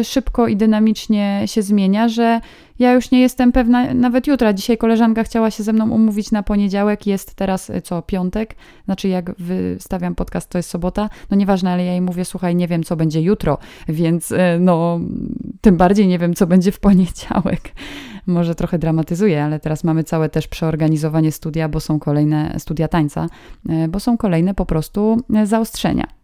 szybko 0.04 0.48
i 0.48 0.56
dynamicznie 0.56 1.44
się 1.46 1.62
zmienia, 1.62 2.08
że 2.08 2.42
ja 2.80 2.94
już 2.94 3.12
nie 3.12 3.22
jestem 3.22 3.52
pewna 3.52 3.94
nawet 3.94 4.28
jutra. 4.28 4.54
Dzisiaj 4.54 4.78
koleżanka 4.78 5.24
chciała 5.24 5.52
się 5.52 5.64
ze 5.64 5.74
mną 5.74 5.90
umówić 5.90 6.32
na 6.32 6.44
poniedziałek, 6.44 7.08
jest 7.08 7.36
teraz 7.36 7.70
e, 7.70 7.82
co, 7.82 8.02
piątek, 8.02 8.56
znaczy 8.86 9.08
jak 9.08 9.36
wystawiam 9.36 10.16
podcast, 10.16 10.50
to 10.50 10.58
jest 10.58 10.70
sobota, 10.70 11.10
no 11.32 11.38
nieważne, 11.38 11.72
ale 11.72 11.86
ja 11.86 11.92
jej 11.92 12.02
mówię, 12.02 12.26
słuchaj, 12.26 12.56
nie 12.56 12.68
wiem, 12.68 12.84
co 12.84 12.96
będzie 12.96 13.22
jutro, 13.22 13.58
więc 13.88 14.32
e, 14.32 14.58
no, 14.60 15.00
tym 15.62 15.78
bardziej 15.78 16.08
nie 16.08 16.20
wiem, 16.20 16.34
co 16.34 16.48
będzie 16.48 16.72
w 16.72 16.80
poniedziałek. 16.80 17.62
Może 18.28 18.56
trochę 18.56 18.80
dramatyzuję, 18.80 19.44
ale 19.44 19.60
teraz 19.60 19.84
mamy 19.84 20.04
całe 20.04 20.30
też 20.30 20.48
przeorganizowanie 20.48 21.32
studia, 21.32 21.70
bo 21.70 21.80
są 21.80 22.00
kolejne 22.00 22.56
studia 22.60 22.88
tańca, 22.88 23.28
bo 23.90 24.00
są 24.00 24.18
kolejne 24.18 24.54
po 24.54 24.66
prostu 24.66 25.18
zaostrzenia. 25.44 26.19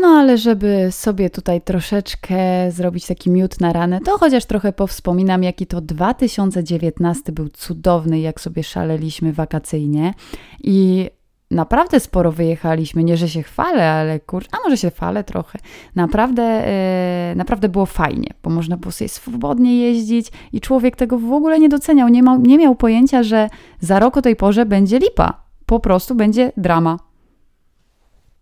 No 0.00 0.08
ale 0.08 0.38
żeby 0.38 0.88
sobie 0.90 1.30
tutaj 1.30 1.60
troszeczkę 1.60 2.36
zrobić 2.70 3.06
taki 3.06 3.30
miód 3.30 3.60
na 3.60 3.72
ranę, 3.72 4.00
to 4.00 4.18
chociaż 4.18 4.44
trochę 4.44 4.72
powspominam, 4.72 5.42
jaki 5.42 5.66
to 5.66 5.80
2019 5.80 7.32
był 7.32 7.48
cudowny, 7.48 8.20
jak 8.20 8.40
sobie 8.40 8.62
szaleliśmy 8.62 9.32
wakacyjnie 9.32 10.14
i 10.62 11.10
naprawdę 11.50 12.00
sporo 12.00 12.32
wyjechaliśmy. 12.32 13.04
Nie, 13.04 13.16
że 13.16 13.28
się 13.28 13.42
chwalę, 13.42 13.90
ale 13.90 14.20
kurczę, 14.20 14.48
a 14.52 14.64
może 14.64 14.76
się 14.76 14.90
chwalę 14.90 15.24
trochę. 15.24 15.58
Naprawdę, 15.94 16.42
yy, 17.30 17.36
naprawdę 17.36 17.68
było 17.68 17.86
fajnie, 17.86 18.34
bo 18.42 18.50
można 18.50 18.76
było 18.76 18.92
sobie 18.92 19.08
swobodnie 19.08 19.78
jeździć 19.78 20.32
i 20.52 20.60
człowiek 20.60 20.96
tego 20.96 21.18
w 21.18 21.32
ogóle 21.32 21.58
nie 21.58 21.68
doceniał. 21.68 22.08
Nie, 22.08 22.22
ma, 22.22 22.36
nie 22.36 22.58
miał 22.58 22.74
pojęcia, 22.74 23.22
że 23.22 23.48
za 23.80 23.98
rok 23.98 24.16
o 24.16 24.22
tej 24.22 24.36
porze 24.36 24.66
będzie 24.66 24.98
lipa. 24.98 25.42
Po 25.66 25.80
prostu 25.80 26.14
będzie 26.14 26.52
drama. 26.56 27.07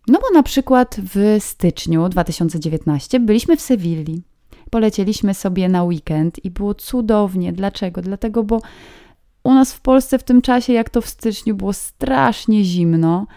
No 0.07 0.19
bo 0.19 0.29
na 0.33 0.43
przykład 0.43 0.97
w 1.13 1.37
styczniu 1.39 2.09
2019 2.09 3.19
byliśmy 3.19 3.57
w 3.57 3.61
Sewilli. 3.61 4.23
Polecieliśmy 4.69 5.33
sobie 5.33 5.69
na 5.69 5.83
weekend 5.83 6.45
i 6.45 6.51
było 6.51 6.73
cudownie. 6.73 7.53
Dlaczego? 7.53 8.01
Dlatego, 8.01 8.43
bo 8.43 8.61
u 9.43 9.53
nas 9.53 9.73
w 9.73 9.81
Polsce 9.81 10.19
w 10.19 10.23
tym 10.23 10.41
czasie, 10.41 10.73
jak 10.73 10.89
to 10.89 11.01
w 11.01 11.07
styczniu, 11.07 11.55
było 11.55 11.73
strasznie 11.73 12.63
zimno, 12.63 13.27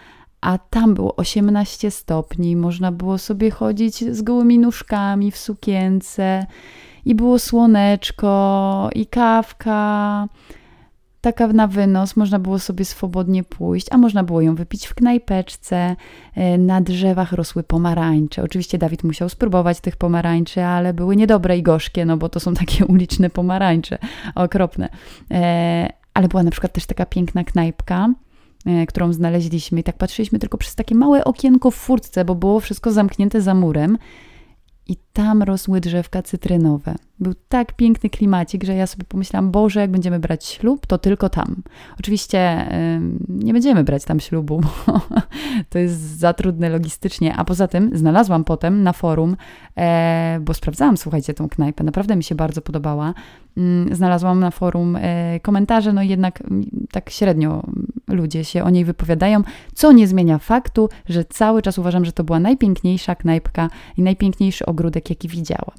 a 0.41 0.57
tam 0.57 0.93
było 0.93 1.15
18 1.15 1.91
stopni. 1.91 2.55
Można 2.55 2.91
było 2.91 3.17
sobie 3.17 3.51
chodzić 3.51 4.15
z 4.15 4.21
gołymi 4.21 4.59
nóżkami 4.59 5.31
w 5.31 5.37
sukience 5.37 6.45
i 7.05 7.15
było 7.15 7.39
słoneczko 7.39 8.89
i 8.95 9.05
kawka 9.05 10.27
taka 11.21 11.47
na 11.47 11.67
wynos, 11.67 12.15
można 12.15 12.39
było 12.39 12.59
sobie 12.59 12.85
swobodnie 12.85 13.43
pójść, 13.43 13.87
a 13.91 13.97
można 13.97 14.23
było 14.23 14.41
ją 14.41 14.55
wypić 14.55 14.87
w 14.87 14.93
knajpeczce. 14.93 15.95
E, 16.35 16.57
na 16.57 16.81
drzewach 16.81 17.31
rosły 17.31 17.63
pomarańcze. 17.63 18.43
Oczywiście 18.43 18.77
Dawid 18.77 19.03
musiał 19.03 19.29
spróbować 19.29 19.79
tych 19.79 19.95
pomarańczy, 19.95 20.63
ale 20.63 20.93
były 20.93 21.15
niedobre 21.15 21.57
i 21.57 21.63
gorzkie, 21.63 22.05
no 22.05 22.17
bo 22.17 22.29
to 22.29 22.39
są 22.39 22.53
takie 22.65 22.85
uliczne 22.85 23.29
pomarańcze, 23.29 23.97
okropne. 24.35 24.89
E, 25.31 25.93
ale 26.13 26.27
była 26.27 26.43
na 26.43 26.51
przykład 26.51 26.73
też 26.73 26.85
taka 26.85 27.05
piękna 27.05 27.43
knajpka, 27.43 28.09
e, 28.65 28.85
którą 28.85 29.13
znaleźliśmy 29.13 29.79
i 29.79 29.83
tak 29.83 29.97
patrzyliśmy 29.97 30.39
tylko 30.39 30.57
przez 30.57 30.75
takie 30.75 30.95
małe 30.95 31.25
okienko 31.25 31.71
w 31.71 31.75
furtce, 31.75 32.25
bo 32.25 32.35
było 32.35 32.59
wszystko 32.59 32.91
zamknięte 32.91 33.41
za 33.41 33.53
murem 33.53 33.97
i 34.87 34.95
tam 35.13 35.43
rosły 35.43 35.81
drzewka 35.81 36.21
cytrynowe. 36.21 36.95
Był 37.21 37.33
tak 37.49 37.73
piękny 37.73 38.09
klimacik, 38.09 38.63
że 38.63 38.75
ja 38.75 38.87
sobie 38.87 39.03
pomyślałam, 39.03 39.51
Boże, 39.51 39.79
jak 39.79 39.91
będziemy 39.91 40.19
brać 40.19 40.45
ślub, 40.45 40.85
to 40.85 40.97
tylko 40.97 41.29
tam. 41.29 41.55
Oczywiście 41.99 42.67
nie 43.29 43.53
będziemy 43.53 43.83
brać 43.83 44.05
tam 44.05 44.19
ślubu, 44.19 44.61
bo 44.87 45.01
to 45.69 45.79
jest 45.79 46.19
za 46.19 46.33
trudne 46.33 46.69
logistycznie. 46.69 47.35
A 47.35 47.45
poza 47.45 47.67
tym 47.67 47.91
znalazłam 47.93 48.43
potem 48.43 48.83
na 48.83 48.93
forum, 48.93 49.37
e, 49.77 50.39
bo 50.41 50.53
sprawdzałam, 50.53 50.97
słuchajcie, 50.97 51.33
tą 51.33 51.49
knajpę, 51.49 51.83
naprawdę 51.83 52.15
mi 52.15 52.23
się 52.23 52.35
bardzo 52.35 52.61
podobała. 52.61 53.13
Mm, 53.57 53.95
znalazłam 53.95 54.39
na 54.39 54.51
forum 54.51 54.97
e, 55.01 55.39
komentarze, 55.39 55.93
no 55.93 56.03
jednak 56.03 56.41
mm, 56.41 56.65
tak 56.91 57.09
średnio 57.09 57.63
ludzie 58.07 58.43
się 58.43 58.63
o 58.63 58.69
niej 58.69 58.85
wypowiadają, 58.85 59.41
co 59.73 59.91
nie 59.91 60.07
zmienia 60.07 60.37
faktu, 60.37 60.89
że 61.09 61.25
cały 61.25 61.61
czas 61.61 61.77
uważam, 61.77 62.05
że 62.05 62.11
to 62.11 62.23
była 62.23 62.39
najpiękniejsza 62.39 63.15
knajpka 63.15 63.69
i 63.97 64.01
najpiękniejszy 64.01 64.65
ogródek, 64.65 65.09
jaki 65.09 65.27
widziałam. 65.27 65.75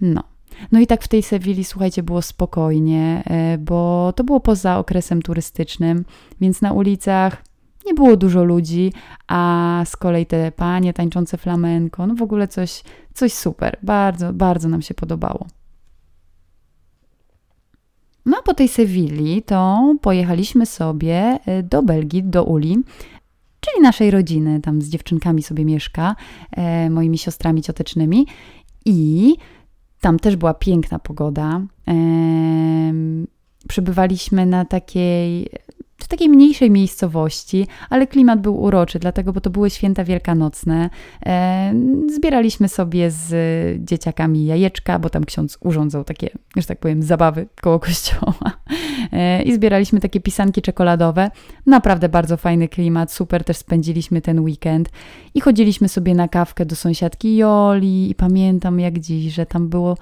No. 0.00 0.37
No 0.72 0.80
i 0.80 0.86
tak 0.86 1.04
w 1.04 1.08
tej 1.08 1.22
Sewilli, 1.22 1.64
słuchajcie, 1.64 2.02
było 2.02 2.22
spokojnie, 2.22 3.22
e, 3.26 3.58
bo 3.58 4.12
to 4.16 4.24
było 4.24 4.40
poza 4.40 4.78
okresem 4.78 5.22
turystycznym, 5.22 6.04
więc 6.40 6.62
na 6.62 6.72
ulicach 6.72 7.44
nie 7.86 7.94
było 7.94 8.16
dużo 8.16 8.44
ludzi, 8.44 8.92
a 9.28 9.82
z 9.86 9.96
kolei 9.96 10.26
te 10.26 10.52
panie 10.52 10.92
tańczące 10.92 11.38
flamenko, 11.38 12.06
no 12.06 12.14
w 12.14 12.22
ogóle 12.22 12.48
coś, 12.48 12.82
coś 13.14 13.32
super. 13.32 13.78
Bardzo, 13.82 14.32
bardzo 14.32 14.68
nam 14.68 14.82
się 14.82 14.94
podobało. 14.94 15.46
No 18.26 18.36
a 18.38 18.42
po 18.42 18.54
tej 18.54 18.68
Sewilli 18.68 19.42
to 19.42 19.94
pojechaliśmy 20.02 20.66
sobie 20.66 21.38
e, 21.46 21.62
do 21.62 21.82
Belgii, 21.82 22.22
do 22.22 22.44
Uli, 22.44 22.78
czyli 23.60 23.82
naszej 23.82 24.10
rodziny. 24.10 24.60
Tam 24.60 24.82
z 24.82 24.88
dziewczynkami 24.88 25.42
sobie 25.42 25.64
mieszka, 25.64 26.16
e, 26.50 26.90
moimi 26.90 27.18
siostrami 27.18 27.62
ciotecznymi 27.62 28.26
i 28.84 29.36
tam 30.00 30.18
też 30.18 30.36
była 30.36 30.54
piękna 30.54 30.98
pogoda. 30.98 31.60
Przybywaliśmy 33.68 34.46
na 34.46 34.64
takiej 34.64 35.48
w 35.98 36.08
takiej 36.08 36.28
mniejszej 36.28 36.70
miejscowości, 36.70 37.66
ale 37.90 38.06
klimat 38.06 38.40
był 38.40 38.62
uroczy, 38.62 38.98
dlatego, 38.98 39.32
bo 39.32 39.40
to 39.40 39.50
były 39.50 39.70
święta 39.70 40.04
wielkanocne. 40.04 40.90
E, 41.26 41.74
zbieraliśmy 42.16 42.68
sobie 42.68 43.10
z 43.10 43.34
dzieciakami 43.84 44.46
jajeczka, 44.46 44.98
bo 44.98 45.10
tam 45.10 45.24
ksiądz 45.24 45.58
urządzał 45.60 46.04
takie, 46.04 46.30
że 46.56 46.66
tak 46.66 46.78
powiem, 46.78 47.02
zabawy 47.02 47.46
koło 47.60 47.80
kościoła. 47.88 48.52
E, 49.12 49.42
I 49.42 49.54
zbieraliśmy 49.54 50.00
takie 50.00 50.20
pisanki 50.20 50.62
czekoladowe. 50.62 51.30
Naprawdę 51.66 52.08
bardzo 52.08 52.36
fajny 52.36 52.68
klimat, 52.68 53.12
super 53.12 53.44
też 53.44 53.56
spędziliśmy 53.56 54.20
ten 54.20 54.40
weekend. 54.40 54.88
I 55.34 55.40
chodziliśmy 55.40 55.88
sobie 55.88 56.14
na 56.14 56.28
kawkę 56.28 56.66
do 56.66 56.76
sąsiadki 56.76 57.36
Joli 57.36 58.10
i 58.10 58.14
pamiętam 58.14 58.80
jak 58.80 58.98
dziś, 58.98 59.34
że 59.34 59.46
tam 59.46 59.68
było 59.68 59.96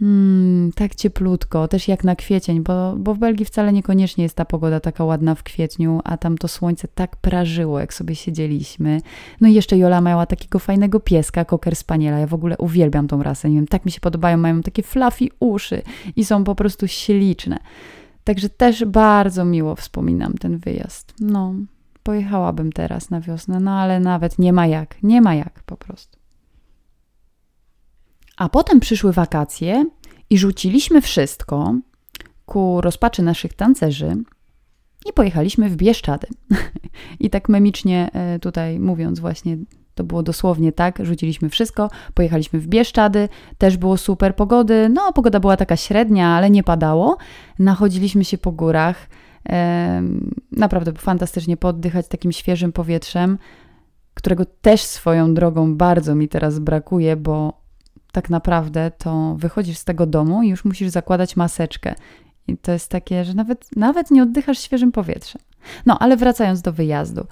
Hmm, 0.00 0.72
tak 0.72 0.94
cieplutko, 0.94 1.68
też 1.68 1.88
jak 1.88 2.04
na 2.04 2.16
kwiecień, 2.16 2.62
bo, 2.62 2.96
bo 2.96 3.14
w 3.14 3.18
Belgii 3.18 3.46
wcale 3.46 3.72
niekoniecznie 3.72 4.24
jest 4.24 4.36
ta 4.36 4.44
pogoda 4.44 4.80
taka 4.80 5.04
ładna 5.04 5.34
w 5.34 5.42
kwietniu, 5.42 6.00
a 6.04 6.16
tam 6.16 6.38
to 6.38 6.48
słońce 6.48 6.88
tak 6.94 7.16
prażyło, 7.16 7.80
jak 7.80 7.94
sobie 7.94 8.14
siedzieliśmy. 8.14 9.00
No 9.40 9.48
i 9.48 9.54
jeszcze 9.54 9.78
Jola 9.78 10.00
miała 10.00 10.26
takiego 10.26 10.58
fajnego 10.58 11.00
pieska, 11.00 11.44
koker 11.44 11.76
spaniela. 11.76 12.18
Ja 12.18 12.26
w 12.26 12.34
ogóle 12.34 12.56
uwielbiam 12.58 13.08
tą 13.08 13.22
rasę, 13.22 13.50
nie 13.50 13.56
wiem, 13.56 13.66
tak 13.66 13.84
mi 13.84 13.92
się 13.92 14.00
podobają, 14.00 14.36
mają 14.36 14.62
takie 14.62 14.82
fluffy 14.82 15.28
uszy 15.40 15.82
i 16.16 16.24
są 16.24 16.44
po 16.44 16.54
prostu 16.54 16.88
śliczne. 16.88 17.58
Także 18.24 18.48
też 18.48 18.84
bardzo 18.84 19.44
miło 19.44 19.74
wspominam 19.74 20.34
ten 20.34 20.58
wyjazd. 20.58 21.14
No, 21.20 21.54
pojechałabym 22.02 22.72
teraz 22.72 23.10
na 23.10 23.20
wiosnę, 23.20 23.60
no 23.60 23.70
ale 23.70 24.00
nawet 24.00 24.38
nie 24.38 24.52
ma 24.52 24.66
jak, 24.66 25.02
nie 25.02 25.20
ma 25.20 25.34
jak 25.34 25.62
po 25.62 25.76
prostu. 25.76 26.17
A 28.38 28.48
potem 28.48 28.80
przyszły 28.80 29.12
wakacje 29.12 29.84
i 30.30 30.38
rzuciliśmy 30.38 31.00
wszystko 31.00 31.74
ku 32.46 32.80
rozpaczy 32.80 33.22
naszych 33.22 33.54
tancerzy 33.54 34.16
i 35.06 35.12
pojechaliśmy 35.12 35.68
w 35.68 35.76
Bieszczady. 35.76 36.26
I 37.20 37.30
tak 37.30 37.48
memicznie 37.48 38.10
e, 38.12 38.38
tutaj 38.38 38.80
mówiąc 38.80 39.20
właśnie 39.20 39.56
to 39.94 40.04
było 40.04 40.22
dosłownie 40.22 40.72
tak, 40.72 40.98
rzuciliśmy 41.02 41.48
wszystko, 41.48 41.90
pojechaliśmy 42.14 42.58
w 42.58 42.66
Bieszczady, 42.66 43.28
też 43.58 43.76
było 43.76 43.96
super 43.96 44.36
pogody, 44.36 44.88
no 44.88 45.12
pogoda 45.12 45.40
była 45.40 45.56
taka 45.56 45.76
średnia, 45.76 46.28
ale 46.28 46.50
nie 46.50 46.62
padało. 46.62 47.16
Nachodziliśmy 47.58 48.24
się 48.24 48.38
po 48.38 48.52
górach, 48.52 49.08
naprawdę 50.52 50.92
fantastycznie 50.92 51.56
poddychać 51.56 52.08
takim 52.08 52.32
świeżym 52.32 52.72
powietrzem, 52.72 53.38
którego 54.14 54.44
też 54.44 54.80
swoją 54.80 55.34
drogą 55.34 55.76
bardzo 55.76 56.14
mi 56.14 56.28
teraz 56.28 56.58
brakuje, 56.58 57.16
bo 57.16 57.67
tak 58.12 58.30
naprawdę 58.30 58.90
to 58.98 59.34
wychodzisz 59.38 59.78
z 59.78 59.84
tego 59.84 60.06
domu 60.06 60.42
i 60.42 60.48
już 60.48 60.64
musisz 60.64 60.88
zakładać 60.88 61.36
maseczkę. 61.36 61.94
I 62.48 62.56
to 62.56 62.72
jest 62.72 62.90
takie, 62.90 63.24
że 63.24 63.34
nawet, 63.34 63.76
nawet 63.76 64.10
nie 64.10 64.22
oddychasz 64.22 64.58
świeżym 64.58 64.92
powietrzem. 64.92 65.42
No, 65.86 65.98
ale 65.98 66.16
wracając 66.16 66.62
do 66.62 66.72
wyjazdu. 66.72 67.26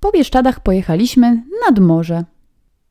Po 0.00 0.12
Bieszczadach 0.12 0.60
pojechaliśmy 0.60 1.42
nad 1.68 1.78
morze 1.78 2.24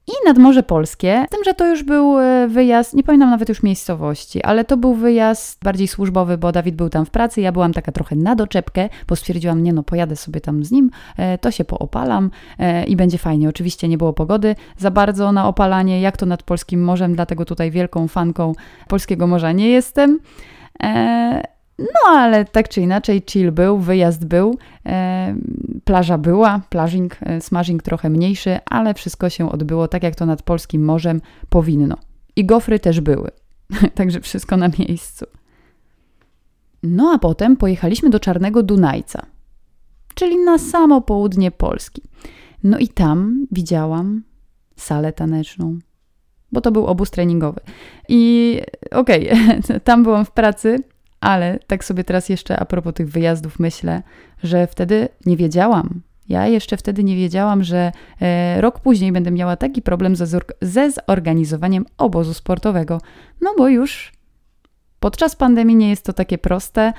i 0.07 0.12
nad 0.27 0.38
Morze 0.38 0.63
Polskie. 0.63 1.25
Z 1.27 1.31
tym, 1.31 1.43
że 1.43 1.53
to 1.53 1.67
już 1.67 1.83
był 1.83 2.19
e, 2.19 2.48
wyjazd, 2.48 2.93
nie 2.93 3.03
pamiętam 3.03 3.29
nawet 3.29 3.50
już 3.50 3.63
miejscowości, 3.63 4.43
ale 4.43 4.65
to 4.65 4.77
był 4.77 4.93
wyjazd 4.93 5.63
bardziej 5.63 5.88
służbowy, 5.88 6.38
bo 6.38 6.51
Dawid 6.51 6.75
był 6.75 6.89
tam 6.89 7.05
w 7.05 7.10
pracy, 7.10 7.41
ja 7.41 7.51
byłam 7.51 7.74
taka 7.74 7.91
trochę 7.91 8.15
na 8.15 8.36
doczepkę, 8.36 8.89
bo 9.07 9.15
stwierdziłam, 9.15 9.63
nie 9.63 9.74
no, 9.74 9.83
pojadę 9.83 10.15
sobie 10.15 10.41
tam 10.41 10.63
z 10.63 10.72
nim, 10.72 10.89
e, 11.17 11.38
to 11.38 11.51
się 11.51 11.65
poopalam 11.65 12.31
e, 12.60 12.86
i 12.86 12.95
będzie 12.95 13.17
fajnie. 13.17 13.50
Oczywiście 13.50 13.88
nie 13.88 13.98
było 13.98 14.13
pogody 14.13 14.55
za 14.77 14.91
bardzo 14.91 15.31
na 15.31 15.48
opalanie, 15.48 16.01
jak 16.01 16.17
to 16.17 16.25
nad 16.25 16.43
Polskim 16.43 16.83
Morzem, 16.83 17.15
dlatego 17.15 17.45
tutaj 17.45 17.72
wielką 17.72 18.07
fanką 18.07 18.53
Polskiego 18.88 19.27
Morza 19.27 19.51
nie 19.51 19.69
jestem. 19.69 20.19
No 21.80 22.10
ale 22.10 22.46
tak 22.46 22.70
czy 22.70 22.82
inaczej, 22.82 23.24
chill 23.30 23.51
był, 23.51 23.77
wyjazd 23.77 24.25
był, 24.25 24.58
e, 24.86 25.36
plaża 25.84 26.18
była, 26.18 26.62
plażing, 26.70 27.18
e, 27.22 27.77
trochę 27.84 28.10
mniejszy, 28.10 28.60
ale 28.65 28.94
wszystko 28.94 29.30
się 29.30 29.51
odbyło 29.51 29.88
tak, 29.88 30.03
jak 30.03 30.15
to 30.15 30.25
nad 30.25 30.42
polskim 30.42 30.86
morzem 30.86 31.22
powinno. 31.50 31.98
I 32.36 32.46
gofry 32.46 32.80
też 32.80 33.01
były, 33.01 33.32
także 33.96 34.22
wszystko 34.22 34.58
na 34.58 34.70
miejscu. 34.80 35.25
No 36.84 37.12
a 37.15 37.20
potem 37.20 37.58
pojechaliśmy 37.58 38.10
do 38.10 38.20
Czarnego 38.20 38.63
Dunajca, 38.63 39.25
czyli 40.15 40.38
na 40.38 40.58
samo 40.58 41.01
południe 41.01 41.51
Polski. 41.51 42.01
No 42.63 42.80
i 42.80 42.88
tam 42.88 43.48
widziałam 43.51 44.24
salę 44.75 45.13
taneczną, 45.13 45.80
bo 46.51 46.62
to 46.62 46.72
był 46.72 46.86
obóz 46.86 47.12
treningowy. 47.12 47.60
I 48.10 48.62
okej, 48.92 49.32
okay, 49.32 49.80
tam 49.84 50.03
byłam 50.03 50.25
w 50.25 50.32
pracy, 50.32 50.80
ale 51.24 51.60
tak 51.68 51.86
sobie 51.86 52.03
teraz 52.03 52.30
jeszcze 52.30 52.60
a 52.60 52.65
propos 52.65 52.94
tych 52.94 53.10
wyjazdów 53.10 53.60
myślę, 53.60 54.03
że 54.44 54.68
wtedy 54.68 55.10
nie 55.25 55.38
wiedziałam. 55.38 56.01
Ja 56.30 56.48
jeszcze 56.48 56.77
wtedy 56.77 57.03
nie 57.03 57.15
wiedziałam, 57.15 57.63
że 57.63 57.92
e, 58.22 58.62
rok 58.62 58.80
później 58.80 59.12
będę 59.12 59.32
miała 59.32 59.56
taki 59.56 59.82
problem 59.82 60.15
ze, 60.15 60.89
zorganizowaniem 61.08 61.86
obozu 61.98 62.34
sportowego. 62.34 63.01
No 63.42 63.53
bo 63.58 63.68
już 63.68 64.12
podczas 65.00 65.36
pandemii 65.36 65.75
nie 65.75 65.89
jest 65.89 66.06
to 66.06 66.13
takie 66.13 66.38
proste. 66.38 66.94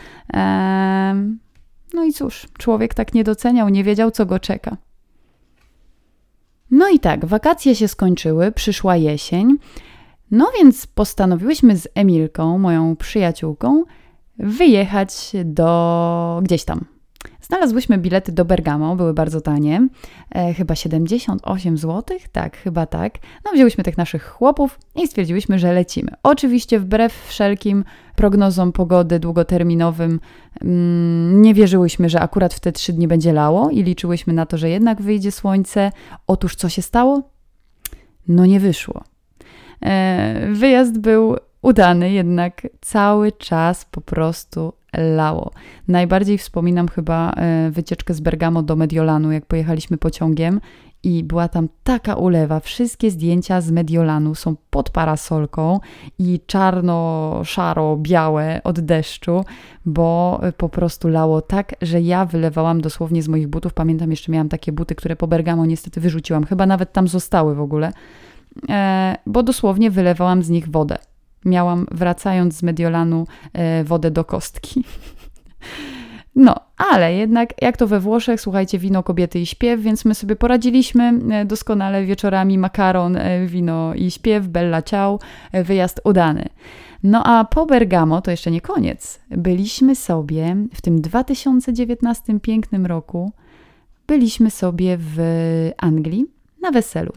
No 1.94 2.04
i 2.04 2.12
cóż, 2.12 2.46
człowiek 2.58 2.94
tak 2.94 3.14
nie 3.14 3.24
doceniał, 3.24 3.68
nie 3.68 3.84
wiedział, 3.84 4.10
co 4.10 4.26
go 4.26 4.38
czeka. 4.38 4.76
No 6.70 6.88
i 6.88 6.98
tak, 6.98 7.24
wakacje 7.24 7.74
się 7.74 7.88
skończyły, 7.88 8.52
przyszła 8.52 8.96
jesień. 8.96 9.58
No 10.30 10.50
więc 10.58 10.86
postanowiłyśmy 10.86 11.76
z 11.76 11.88
Emilką, 11.94 12.58
moją 12.58 12.96
przyjaciółką, 12.96 13.84
wyjechać 14.38 15.32
do 15.44 16.40
gdzieś 16.42 16.64
tam. 16.64 16.84
Znalazłyśmy 17.40 17.98
bilety 17.98 18.32
do 18.32 18.44
Bergamo, 18.44 18.96
były 18.96 19.14
bardzo 19.14 19.40
tanie, 19.40 19.88
e, 20.30 20.54
chyba 20.54 20.74
78 20.74 21.78
zł, 21.78 22.18
tak, 22.32 22.56
chyba 22.56 22.86
tak. 22.86 23.18
No 23.44 23.52
wzięłyśmy 23.52 23.84
tych 23.84 23.98
naszych 23.98 24.24
chłopów 24.24 24.78
i 24.94 25.06
stwierdziłyśmy, 25.06 25.58
że 25.58 25.72
lecimy. 25.72 26.10
Oczywiście 26.22 26.80
wbrew 26.80 27.26
wszelkim 27.28 27.84
prognozom 28.16 28.72
pogody 28.72 29.18
długoterminowym 29.18 30.20
mm, 30.60 31.42
nie 31.42 31.54
wierzyłyśmy, 31.54 32.08
że 32.08 32.20
akurat 32.20 32.54
w 32.54 32.60
te 32.60 32.72
trzy 32.72 32.92
dni 32.92 33.08
będzie 33.08 33.32
lało 33.32 33.70
i 33.70 33.82
liczyłyśmy 33.82 34.32
na 34.32 34.46
to, 34.46 34.58
że 34.58 34.70
jednak 34.70 35.02
wyjdzie 35.02 35.32
słońce. 35.32 35.92
Otóż 36.26 36.56
co 36.56 36.68
się 36.68 36.82
stało? 36.82 37.22
No 38.28 38.46
nie 38.46 38.60
wyszło. 38.60 39.04
E, 39.82 40.48
wyjazd 40.52 40.98
był 40.98 41.36
udany, 41.64 42.12
jednak 42.12 42.66
cały 42.80 43.32
czas 43.32 43.84
po 43.84 44.00
prostu 44.00 44.72
lało. 45.16 45.50
Najbardziej 45.88 46.38
wspominam 46.38 46.88
chyba 46.88 47.30
e, 47.30 47.70
wycieczkę 47.70 48.14
z 48.14 48.20
Bergamo 48.20 48.62
do 48.62 48.76
Mediolanu, 48.76 49.32
jak 49.32 49.46
pojechaliśmy 49.46 49.98
pociągiem 49.98 50.60
i 51.02 51.24
była 51.24 51.48
tam 51.48 51.68
taka 51.84 52.14
ulewa. 52.14 52.60
Wszystkie 52.60 53.10
zdjęcia 53.10 53.60
z 53.60 53.70
Mediolanu 53.70 54.34
są 54.34 54.56
pod 54.70 54.90
parasolką 54.90 55.80
i 56.18 56.40
czarno, 56.46 57.40
szaro, 57.44 57.96
białe 57.96 58.60
od 58.64 58.80
deszczu, 58.80 59.44
bo 59.84 60.40
e, 60.42 60.52
po 60.52 60.68
prostu 60.68 61.08
lało 61.08 61.42
tak, 61.42 61.74
że 61.82 62.00
ja 62.00 62.24
wylewałam 62.26 62.80
dosłownie 62.80 63.22
z 63.22 63.28
moich 63.28 63.48
butów. 63.48 63.74
Pamiętam, 63.74 64.10
jeszcze 64.10 64.32
miałam 64.32 64.48
takie 64.48 64.72
buty, 64.72 64.94
które 64.94 65.16
po 65.16 65.26
Bergamo 65.26 65.66
niestety 65.66 66.00
wyrzuciłam. 66.00 66.44
Chyba 66.44 66.66
nawet 66.66 66.92
tam 66.92 67.08
zostały 67.08 67.54
w 67.54 67.60
ogóle, 67.60 67.92
e, 68.68 69.16
bo 69.26 69.42
dosłownie 69.42 69.90
wylewałam 69.90 70.42
z 70.42 70.50
nich 70.50 70.68
wodę 70.68 70.98
miałam 71.44 71.86
wracając 71.90 72.56
z 72.56 72.62
Mediolanu 72.62 73.26
e, 73.52 73.84
wodę 73.84 74.10
do 74.10 74.24
kostki. 74.24 74.84
No, 76.36 76.54
ale 76.76 77.14
jednak 77.14 77.62
jak 77.62 77.76
to 77.76 77.86
we 77.86 78.00
Włoszech, 78.00 78.40
słuchajcie, 78.40 78.78
wino, 78.78 79.02
kobiety 79.02 79.40
i 79.40 79.46
śpiew, 79.46 79.80
więc 79.80 80.04
my 80.04 80.14
sobie 80.14 80.36
poradziliśmy 80.36 81.12
e, 81.30 81.44
doskonale 81.44 82.04
wieczorami 82.04 82.58
makaron, 82.58 83.16
e, 83.16 83.46
wino 83.46 83.94
i 83.94 84.10
śpiew, 84.10 84.46
bella 84.46 84.82
ciao, 84.82 85.18
wyjazd 85.52 86.00
udany. 86.04 86.48
No 87.02 87.24
a 87.24 87.44
po 87.44 87.66
Bergamo, 87.66 88.22
to 88.22 88.30
jeszcze 88.30 88.50
nie 88.50 88.60
koniec, 88.60 89.20
byliśmy 89.30 89.96
sobie 89.96 90.56
w 90.74 90.82
tym 90.82 91.00
2019 91.00 92.40
pięknym 92.40 92.86
roku, 92.86 93.32
byliśmy 94.06 94.50
sobie 94.50 94.96
w 95.00 95.18
Anglii 95.78 96.26
na 96.62 96.70
weselu. 96.70 97.12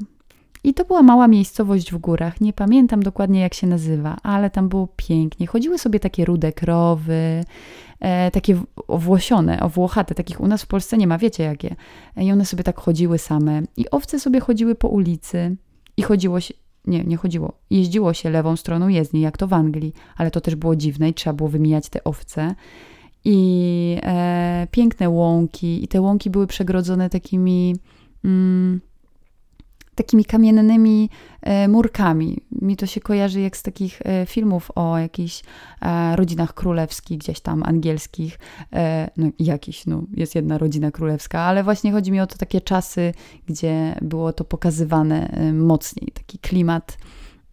I 0.68 0.74
to 0.74 0.86
była 0.86 1.04
mała 1.04 1.28
miejscowość 1.28 1.92
w 1.92 1.98
górach. 1.98 2.42
Nie 2.42 2.54
pamiętam 2.54 3.04
dokładnie, 3.04 3.40
jak 3.40 3.54
się 3.54 3.68
nazywa, 3.68 4.18
ale 4.24 4.50
tam 4.50 4.70
było 4.70 4.88
pięknie. 4.96 5.48
Chodziły 5.48 5.78
sobie 5.78 6.00
takie 6.00 6.26
rude 6.26 6.54
krowy, 6.54 7.44
e, 8.00 8.32
takie 8.32 8.62
owłosione, 8.88 9.60
owłochate, 9.60 10.16
takich 10.16 10.42
u 10.42 10.48
nas 10.48 10.64
w 10.64 10.68
Polsce 10.68 10.98
nie 10.98 11.08
ma, 11.08 11.18
wiecie 11.18 11.44
jakie. 11.44 11.76
I 12.18 12.32
one 12.32 12.46
sobie 12.46 12.64
tak 12.64 12.80
chodziły 12.80 13.18
same. 13.18 13.62
I 13.78 13.90
owce 13.92 14.20
sobie 14.20 14.40
chodziły 14.40 14.76
po 14.76 14.88
ulicy 14.88 15.56
i 15.98 16.02
chodziło 16.02 16.40
się, 16.40 16.54
nie, 16.86 17.04
nie 17.04 17.18
chodziło. 17.18 17.54
Jeździło 17.70 18.14
się 18.14 18.30
lewą 18.30 18.56
stroną 18.56 18.88
jezdni, 18.88 19.22
jak 19.22 19.38
to 19.38 19.48
w 19.48 19.54
Anglii, 19.54 19.94
ale 20.18 20.32
to 20.32 20.42
też 20.42 20.56
było 20.56 20.76
dziwne 20.76 21.10
i 21.10 21.14
trzeba 21.14 21.34
było 21.34 21.50
wymijać 21.50 21.90
te 21.90 22.04
owce. 22.04 22.56
I 23.26 23.98
e, 24.04 24.68
piękne 24.72 25.10
łąki, 25.10 25.84
i 25.84 25.88
te 25.88 26.02
łąki 26.02 26.30
były 26.30 26.48
przegrodzone 26.48 27.10
takimi. 27.10 27.76
Mm, 28.26 28.82
takimi 29.98 30.26
kamiennymi 30.26 31.10
e, 31.42 31.68
murkami. 31.68 32.42
Mi 32.62 32.78
to 32.78 32.86
się 32.86 33.02
kojarzy 33.02 33.42
jak 33.42 33.58
z 33.58 33.64
takich 33.64 34.02
e, 34.06 34.26
filmów 34.26 34.72
o 34.76 34.98
jakichś 34.98 35.44
e, 35.82 36.16
rodzinach 36.16 36.54
królewskich, 36.54 37.18
gdzieś 37.18 37.40
tam 37.40 37.64
angielskich. 37.64 38.40
No 39.18 39.28
jakiś, 39.40 39.86
no 39.86 40.04
jest 40.14 40.36
jedna 40.36 40.58
rodzina 40.58 40.92
królewska, 40.92 41.40
ale 41.40 41.64
właśnie 41.64 41.92
chodzi 41.92 42.12
mi 42.12 42.20
o 42.20 42.28
to 42.28 42.38
takie 42.38 42.62
czasy, 42.62 43.14
gdzie 43.48 43.96
było 44.02 44.34
to 44.34 44.44
pokazywane 44.44 45.52
mocniej, 45.54 46.12
taki 46.12 46.40
klimat 46.40 46.98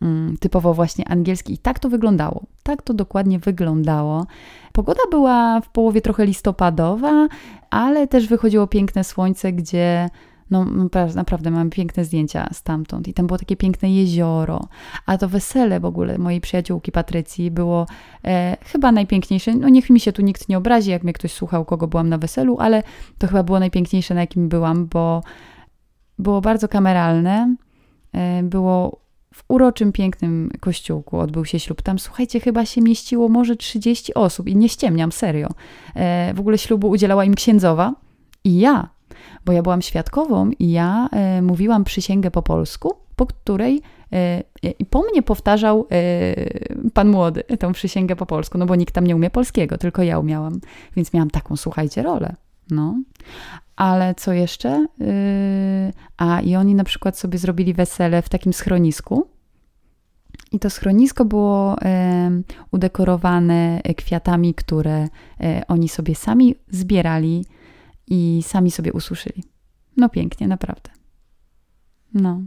mm, 0.02 0.36
typowo 0.38 0.74
właśnie 0.74 1.08
angielski. 1.08 1.52
I 1.52 1.58
tak 1.58 1.78
to 1.78 1.88
wyglądało. 1.88 2.42
Tak 2.62 2.82
to 2.82 2.94
dokładnie 2.94 3.38
wyglądało. 3.38 4.26
Pogoda 4.72 5.02
była 5.10 5.60
w 5.60 5.68
połowie 5.68 6.00
trochę 6.00 6.26
listopadowa, 6.26 7.28
ale 7.70 8.06
też 8.06 8.28
wychodziło 8.28 8.66
piękne 8.66 9.04
słońce, 9.04 9.52
gdzie 9.52 10.10
no 10.50 10.66
naprawdę 11.14 11.50
mam 11.50 11.70
piękne 11.70 12.04
zdjęcia 12.04 12.48
stamtąd 12.52 13.08
i 13.08 13.14
tam 13.14 13.26
było 13.26 13.38
takie 13.38 13.56
piękne 13.56 13.90
jezioro, 13.90 14.60
a 15.06 15.18
to 15.18 15.28
wesele 15.28 15.80
w 15.80 15.84
ogóle 15.84 16.18
mojej 16.18 16.40
przyjaciółki 16.40 16.92
Patrycji 16.92 17.50
było 17.50 17.86
e, 18.24 18.56
chyba 18.64 18.92
najpiękniejsze, 18.92 19.54
no 19.54 19.68
niech 19.68 19.90
mi 19.90 20.00
się 20.00 20.12
tu 20.12 20.22
nikt 20.22 20.48
nie 20.48 20.58
obrazi, 20.58 20.90
jak 20.90 21.02
mnie 21.02 21.12
ktoś 21.12 21.32
słuchał, 21.32 21.64
kogo 21.64 21.86
byłam 21.86 22.08
na 22.08 22.18
weselu, 22.18 22.56
ale 22.60 22.82
to 23.18 23.26
chyba 23.26 23.42
było 23.42 23.58
najpiękniejsze, 23.60 24.14
na 24.14 24.20
jakim 24.20 24.48
byłam, 24.48 24.86
bo 24.86 25.22
było 26.18 26.40
bardzo 26.40 26.68
kameralne, 26.68 27.56
e, 28.12 28.42
było 28.42 29.04
w 29.34 29.44
uroczym, 29.48 29.92
pięknym 29.92 30.50
kościółku 30.60 31.18
odbył 31.18 31.44
się 31.44 31.60
ślub. 31.60 31.82
Tam, 31.82 31.98
słuchajcie, 31.98 32.40
chyba 32.40 32.66
się 32.66 32.80
mieściło 32.80 33.28
może 33.28 33.56
30 33.56 34.14
osób 34.14 34.48
i 34.48 34.56
nie 34.56 34.68
ściemniam, 34.68 35.12
serio. 35.12 35.48
E, 35.94 36.34
w 36.34 36.40
ogóle 36.40 36.58
ślubu 36.58 36.88
udzielała 36.88 37.24
im 37.24 37.34
księdzowa 37.34 37.94
i 38.44 38.58
ja 38.58 38.93
bo 39.44 39.52
ja 39.52 39.62
byłam 39.62 39.82
świadkową 39.82 40.50
i 40.58 40.70
ja 40.70 41.08
e, 41.12 41.42
mówiłam 41.42 41.84
przysięgę 41.84 42.30
po 42.30 42.42
polsku, 42.42 42.94
po 43.16 43.26
której 43.26 43.82
e, 44.12 44.42
i 44.78 44.84
po 44.84 45.02
mnie 45.02 45.22
powtarzał 45.22 45.86
e, 45.90 46.90
pan 46.90 47.08
młody 47.08 47.42
tą 47.58 47.72
przysięgę 47.72 48.16
po 48.16 48.26
polsku, 48.26 48.58
no 48.58 48.66
bo 48.66 48.74
nikt 48.74 48.94
tam 48.94 49.06
nie 49.06 49.16
umie 49.16 49.30
polskiego, 49.30 49.78
tylko 49.78 50.02
ja 50.02 50.18
umiałam, 50.18 50.60
więc 50.96 51.12
miałam 51.12 51.30
taką, 51.30 51.56
słuchajcie, 51.56 52.02
rolę. 52.02 52.34
No. 52.70 52.94
Ale 53.76 54.14
co 54.14 54.32
jeszcze? 54.32 54.86
E, 55.00 55.92
a 56.16 56.40
i 56.40 56.56
oni 56.56 56.74
na 56.74 56.84
przykład 56.84 57.18
sobie 57.18 57.38
zrobili 57.38 57.74
wesele 57.74 58.22
w 58.22 58.28
takim 58.28 58.52
schronisku. 58.52 59.26
I 60.52 60.58
to 60.58 60.70
schronisko 60.70 61.24
było 61.24 61.76
e, 61.82 62.30
udekorowane 62.70 63.80
kwiatami, 63.96 64.54
które 64.54 65.08
e, 65.40 65.62
oni 65.68 65.88
sobie 65.88 66.14
sami 66.14 66.54
zbierali 66.70 67.44
i 68.06 68.42
sami 68.46 68.70
sobie 68.70 68.92
usłyszeli. 68.92 69.44
No 69.96 70.08
pięknie, 70.08 70.48
naprawdę. 70.48 70.90
No. 72.14 72.40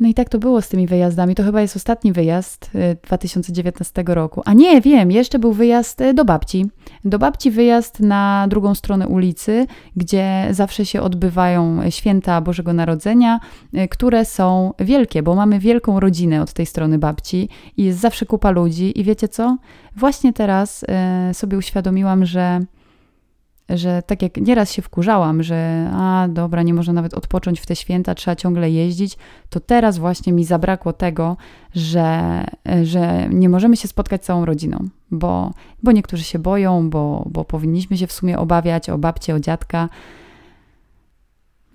No 0.00 0.08
i 0.08 0.14
tak 0.14 0.28
to 0.28 0.38
było 0.38 0.62
z 0.62 0.68
tymi 0.68 0.86
wyjazdami. 0.86 1.34
To 1.34 1.42
chyba 1.42 1.60
jest 1.60 1.76
ostatni 1.76 2.12
wyjazd 2.12 2.70
2019 3.02 4.00
y, 4.00 4.14
roku. 4.14 4.42
A 4.44 4.52
nie, 4.52 4.80
wiem, 4.80 5.10
jeszcze 5.10 5.38
był 5.38 5.52
wyjazd 5.52 6.00
y, 6.00 6.14
do 6.14 6.24
babci. 6.24 6.66
Do 7.04 7.18
babci 7.18 7.50
wyjazd 7.50 8.00
na 8.00 8.46
drugą 8.48 8.74
stronę 8.74 9.08
ulicy, 9.08 9.66
gdzie 9.96 10.48
zawsze 10.50 10.86
się 10.86 11.02
odbywają 11.02 11.90
święta 11.90 12.40
Bożego 12.40 12.72
Narodzenia, 12.72 13.40
y, 13.74 13.88
które 13.88 14.24
są 14.24 14.72
wielkie, 14.78 15.22
bo 15.22 15.34
mamy 15.34 15.58
wielką 15.58 16.00
rodzinę 16.00 16.42
od 16.42 16.52
tej 16.52 16.66
strony 16.66 16.98
babci 16.98 17.48
i 17.76 17.84
jest 17.84 17.98
zawsze 17.98 18.26
kupa 18.26 18.50
ludzi. 18.50 19.00
I 19.00 19.04
wiecie 19.04 19.28
co? 19.28 19.56
Właśnie 19.96 20.32
teraz 20.32 20.84
sobie 21.32 21.58
uświadomiłam, 21.58 22.24
że 22.24 22.60
że 23.74 24.02
tak 24.02 24.22
jak 24.22 24.36
nieraz 24.36 24.72
się 24.72 24.82
wkurzałam, 24.82 25.42
że 25.42 25.90
a 25.92 26.28
dobra, 26.28 26.62
nie 26.62 26.74
można 26.74 26.92
nawet 26.92 27.14
odpocząć 27.14 27.60
w 27.60 27.66
te 27.66 27.76
święta, 27.76 28.14
trzeba 28.14 28.36
ciągle 28.36 28.70
jeździć, 28.70 29.16
to 29.48 29.60
teraz 29.60 29.98
właśnie 29.98 30.32
mi 30.32 30.44
zabrakło 30.44 30.92
tego, 30.92 31.36
że, 31.74 32.44
że 32.82 33.28
nie 33.30 33.48
możemy 33.48 33.76
się 33.76 33.88
spotkać 33.88 34.24
całą 34.24 34.44
rodziną, 34.44 34.88
bo, 35.10 35.50
bo 35.82 35.92
niektórzy 35.92 36.24
się 36.24 36.38
boją, 36.38 36.90
bo, 36.90 37.28
bo 37.30 37.44
powinniśmy 37.44 37.96
się 37.96 38.06
w 38.06 38.12
sumie 38.12 38.38
obawiać 38.38 38.90
o 38.90 38.98
babcię, 38.98 39.34
o 39.34 39.40
dziadka. 39.40 39.88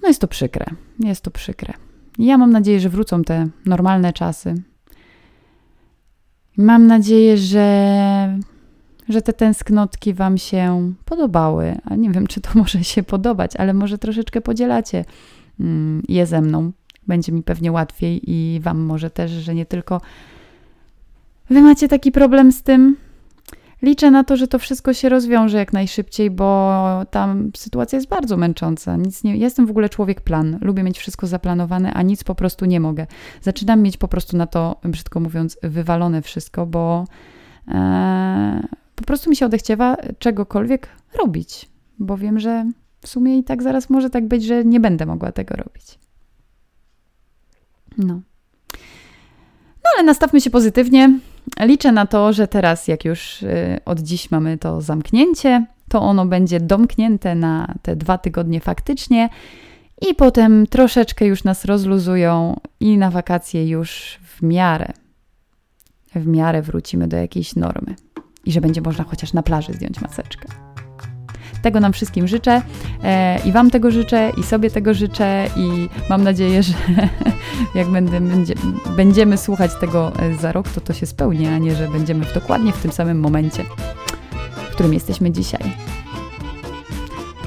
No 0.02 0.08
jest 0.08 0.22
to 0.22 0.28
przykre, 0.28 0.66
jest 1.00 1.22
to 1.22 1.32
przykre. 1.32 1.74
Ja 2.18 2.38
mam 2.38 2.52
nadzieję, 2.52 2.80
że 2.80 2.90
wrócą 2.90 3.24
te 3.24 3.48
normalne 3.66 4.14
czasy. 4.14 4.56
Mam 6.58 6.88
nadzieję, 6.88 7.38
że 7.38 8.40
że 9.10 9.22
te 9.22 9.34
tęsknotki 9.34 10.14
Wam 10.14 10.38
się 10.38 10.94
podobały. 11.06 11.76
A 11.86 11.96
nie 11.96 12.10
wiem, 12.10 12.28
czy 12.28 12.42
to 12.42 12.50
może 12.60 12.84
się 12.84 13.04
podobać, 13.04 13.56
ale 13.56 13.74
może 13.74 13.98
troszeczkę 13.98 14.42
podzielacie 14.42 15.06
mm, 15.60 16.04
je 16.08 16.26
ze 16.26 16.42
mną. 16.42 16.72
Będzie 17.08 17.32
mi 17.32 17.44
pewnie 17.44 17.72
łatwiej 17.72 18.32
i 18.32 18.60
Wam 18.60 18.80
może 18.80 19.10
też, 19.10 19.32
że 19.32 19.56
nie 19.56 19.66
tylko 19.66 20.02
Wy 21.50 21.62
macie 21.62 21.88
taki 21.88 22.12
problem 22.12 22.52
z 22.52 22.64
tym. 22.64 22.98
Liczę 23.82 24.12
na 24.12 24.24
to, 24.24 24.38
że 24.38 24.48
to 24.48 24.60
wszystko 24.60 24.94
się 24.94 25.10
rozwiąże 25.10 25.58
jak 25.58 25.74
najszybciej, 25.74 26.32
bo 26.32 26.82
tam 27.12 27.52
sytuacja 27.58 27.98
jest 27.98 28.08
bardzo 28.08 28.38
męcząca. 28.38 28.98
Nic 28.98 29.24
nie, 29.24 29.38
jestem 29.38 29.66
w 29.66 29.70
ogóle 29.70 29.90
człowiek 29.90 30.22
plan. 30.22 30.58
Lubię 30.62 30.84
mieć 30.84 31.00
wszystko 31.00 31.28
zaplanowane, 31.28 31.94
a 31.94 32.02
nic 32.02 32.24
po 32.24 32.36
prostu 32.36 32.66
nie 32.66 32.80
mogę. 32.80 33.08
Zaczynam 33.42 33.82
mieć 33.82 33.98
po 33.98 34.08
prostu 34.08 34.38
na 34.38 34.48
to, 34.48 34.76
brzydko 34.84 35.20
mówiąc, 35.20 35.58
wywalone 35.64 36.22
wszystko, 36.22 36.66
bo. 36.66 37.06
Ee, 37.68 38.85
po 38.96 39.04
prostu 39.04 39.30
mi 39.30 39.36
się 39.36 39.46
odechciewa 39.46 39.98
czegokolwiek 40.20 40.88
robić, 41.14 41.70
bo 42.00 42.18
wiem, 42.18 42.40
że 42.40 42.66
w 43.02 43.08
sumie 43.08 43.38
i 43.38 43.44
tak 43.44 43.64
zaraz 43.64 43.90
może 43.90 44.10
tak 44.10 44.28
być, 44.28 44.44
że 44.44 44.66
nie 44.66 44.80
będę 44.80 45.06
mogła 45.06 45.32
tego 45.32 45.56
robić. 45.56 46.00
No. 47.98 48.22
No 49.84 49.90
ale 49.96 50.04
nastawmy 50.04 50.42
się 50.42 50.50
pozytywnie. 50.50 51.20
Liczę 51.60 51.92
na 51.92 52.06
to, 52.06 52.34
że 52.34 52.48
teraz, 52.48 52.88
jak 52.88 53.06
już 53.06 53.44
y, 53.44 53.80
od 53.86 54.00
dziś 54.00 54.32
mamy 54.32 54.58
to 54.58 54.82
zamknięcie, 54.82 55.66
to 55.90 56.02
ono 56.02 56.26
będzie 56.26 56.60
domknięte 56.60 57.36
na 57.36 57.74
te 57.82 57.96
dwa 57.96 58.18
tygodnie 58.18 58.60
faktycznie 58.60 59.30
i 60.10 60.16
potem 60.16 60.68
troszeczkę 60.68 61.26
już 61.26 61.44
nas 61.44 61.66
rozluzują 61.66 62.60
i 62.80 62.98
na 62.98 63.12
wakacje 63.12 63.70
już 63.70 64.20
w 64.24 64.42
miarę, 64.42 64.94
w 66.16 66.28
miarę 66.28 66.62
wrócimy 66.62 67.08
do 67.08 67.18
jakiejś 67.18 67.56
normy 67.56 67.96
i 68.46 68.52
że 68.52 68.62
będzie 68.62 68.82
można 68.82 69.04
chociaż 69.04 69.34
na 69.34 69.44
plaży 69.44 69.74
zdjąć 69.74 70.02
maseczkę. 70.02 70.48
Tego 71.62 71.80
nam 71.80 71.94
wszystkim 71.94 72.28
życzę 72.28 72.62
e, 73.04 73.40
i 73.46 73.52
Wam 73.52 73.72
tego 73.72 73.92
życzę, 73.92 74.32
i 74.38 74.44
sobie 74.44 74.70
tego 74.70 74.94
życzę, 74.94 75.50
i 75.56 75.90
mam 76.10 76.24
nadzieję, 76.24 76.64
że 76.64 76.74
jak 77.76 77.88
będę, 77.88 78.22
będzie, 78.22 78.54
będziemy 78.96 79.38
słuchać 79.38 79.72
tego 79.80 80.12
e, 80.20 80.36
za 80.36 80.52
rok, 80.52 80.70
to 80.70 80.82
to 80.82 80.94
się 80.94 81.06
spełni, 81.06 81.48
a 81.48 81.58
nie, 81.58 81.76
że 81.76 81.88
będziemy 81.88 82.26
w 82.26 82.34
dokładnie 82.34 82.72
w 82.72 82.82
tym 82.82 82.92
samym 82.92 83.20
momencie, 83.20 83.64
w 84.70 84.72
którym 84.72 84.94
jesteśmy 84.94 85.32
dzisiaj. 85.32 85.62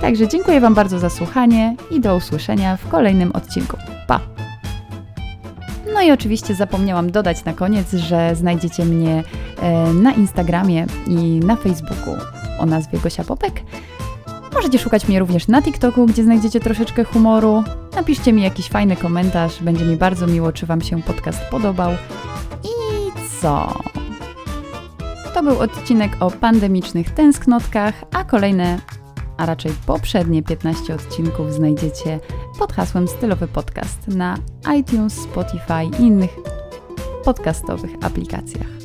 Także 0.01 0.29
dziękuję 0.29 0.61
Wam 0.61 0.75
bardzo 0.75 0.99
za 0.99 1.11
słuchanie 1.11 1.77
i 1.91 2.01
do 2.01 2.17
usłyszenia 2.17 2.77
w 2.77 2.89
kolejnym 2.89 3.33
odcinku. 3.33 3.77
Pa! 4.07 4.38
No 5.99 6.05
i 6.05 6.11
oczywiście 6.11 6.55
zapomniałam 6.55 7.11
dodać 7.11 7.45
na 7.45 7.53
koniec, 7.53 7.93
że 7.93 8.35
znajdziecie 8.37 8.85
mnie 8.85 9.25
e, 9.61 9.93
na 9.93 10.13
Instagramie 10.13 10.87
i 11.07 11.41
na 11.41 11.57
Facebooku 11.57 12.15
o 12.59 12.67
nazwie 12.67 12.99
Gosia 12.99 13.25
Popek. 13.25 13.63
Możecie 14.55 14.79
szukać 14.79 15.09
mnie 15.09 15.19
również 15.19 15.49
na 15.49 15.63
TikToku, 15.63 16.07
gdzie 16.07 16.25
znajdziecie 16.25 16.61
troszeczkę 16.61 17.05
humoru. 17.05 17.65
Napiszcie 17.97 18.33
mi 18.33 18.43
jakiś 18.43 18.69
fajny 18.69 18.97
komentarz, 18.97 19.63
będzie 19.63 19.85
mi 19.85 19.97
bardzo 19.97 20.27
miło, 20.27 20.53
czy 20.53 20.67
Wam 20.67 20.81
się 20.81 21.03
podcast 21.03 21.41
podobał. 21.51 21.93
I 22.65 22.69
co? 23.41 23.83
To 25.35 25.43
był 25.43 25.61
odcinek 25.61 26.17
o 26.21 26.31
pandemicznych 26.31 27.11
tęsknotkach, 27.11 27.95
a 28.13 28.25
kolejne, 28.25 28.79
a 29.37 29.47
raczej 29.47 29.73
poprzednie 29.87 30.43
15 30.43 30.95
odcinków 30.95 31.53
znajdziecie 31.53 32.21
pod 32.59 32.73
hasłem 32.73 33.09
Stylowy 33.09 33.49
Podcast 33.49 34.09
na 34.09 34.37
iTunes, 34.77 35.15
Spotify 35.15 35.99
i 35.99 36.03
innych 36.03 36.37
podcastowych 37.25 37.91
aplikacjach. 38.03 38.78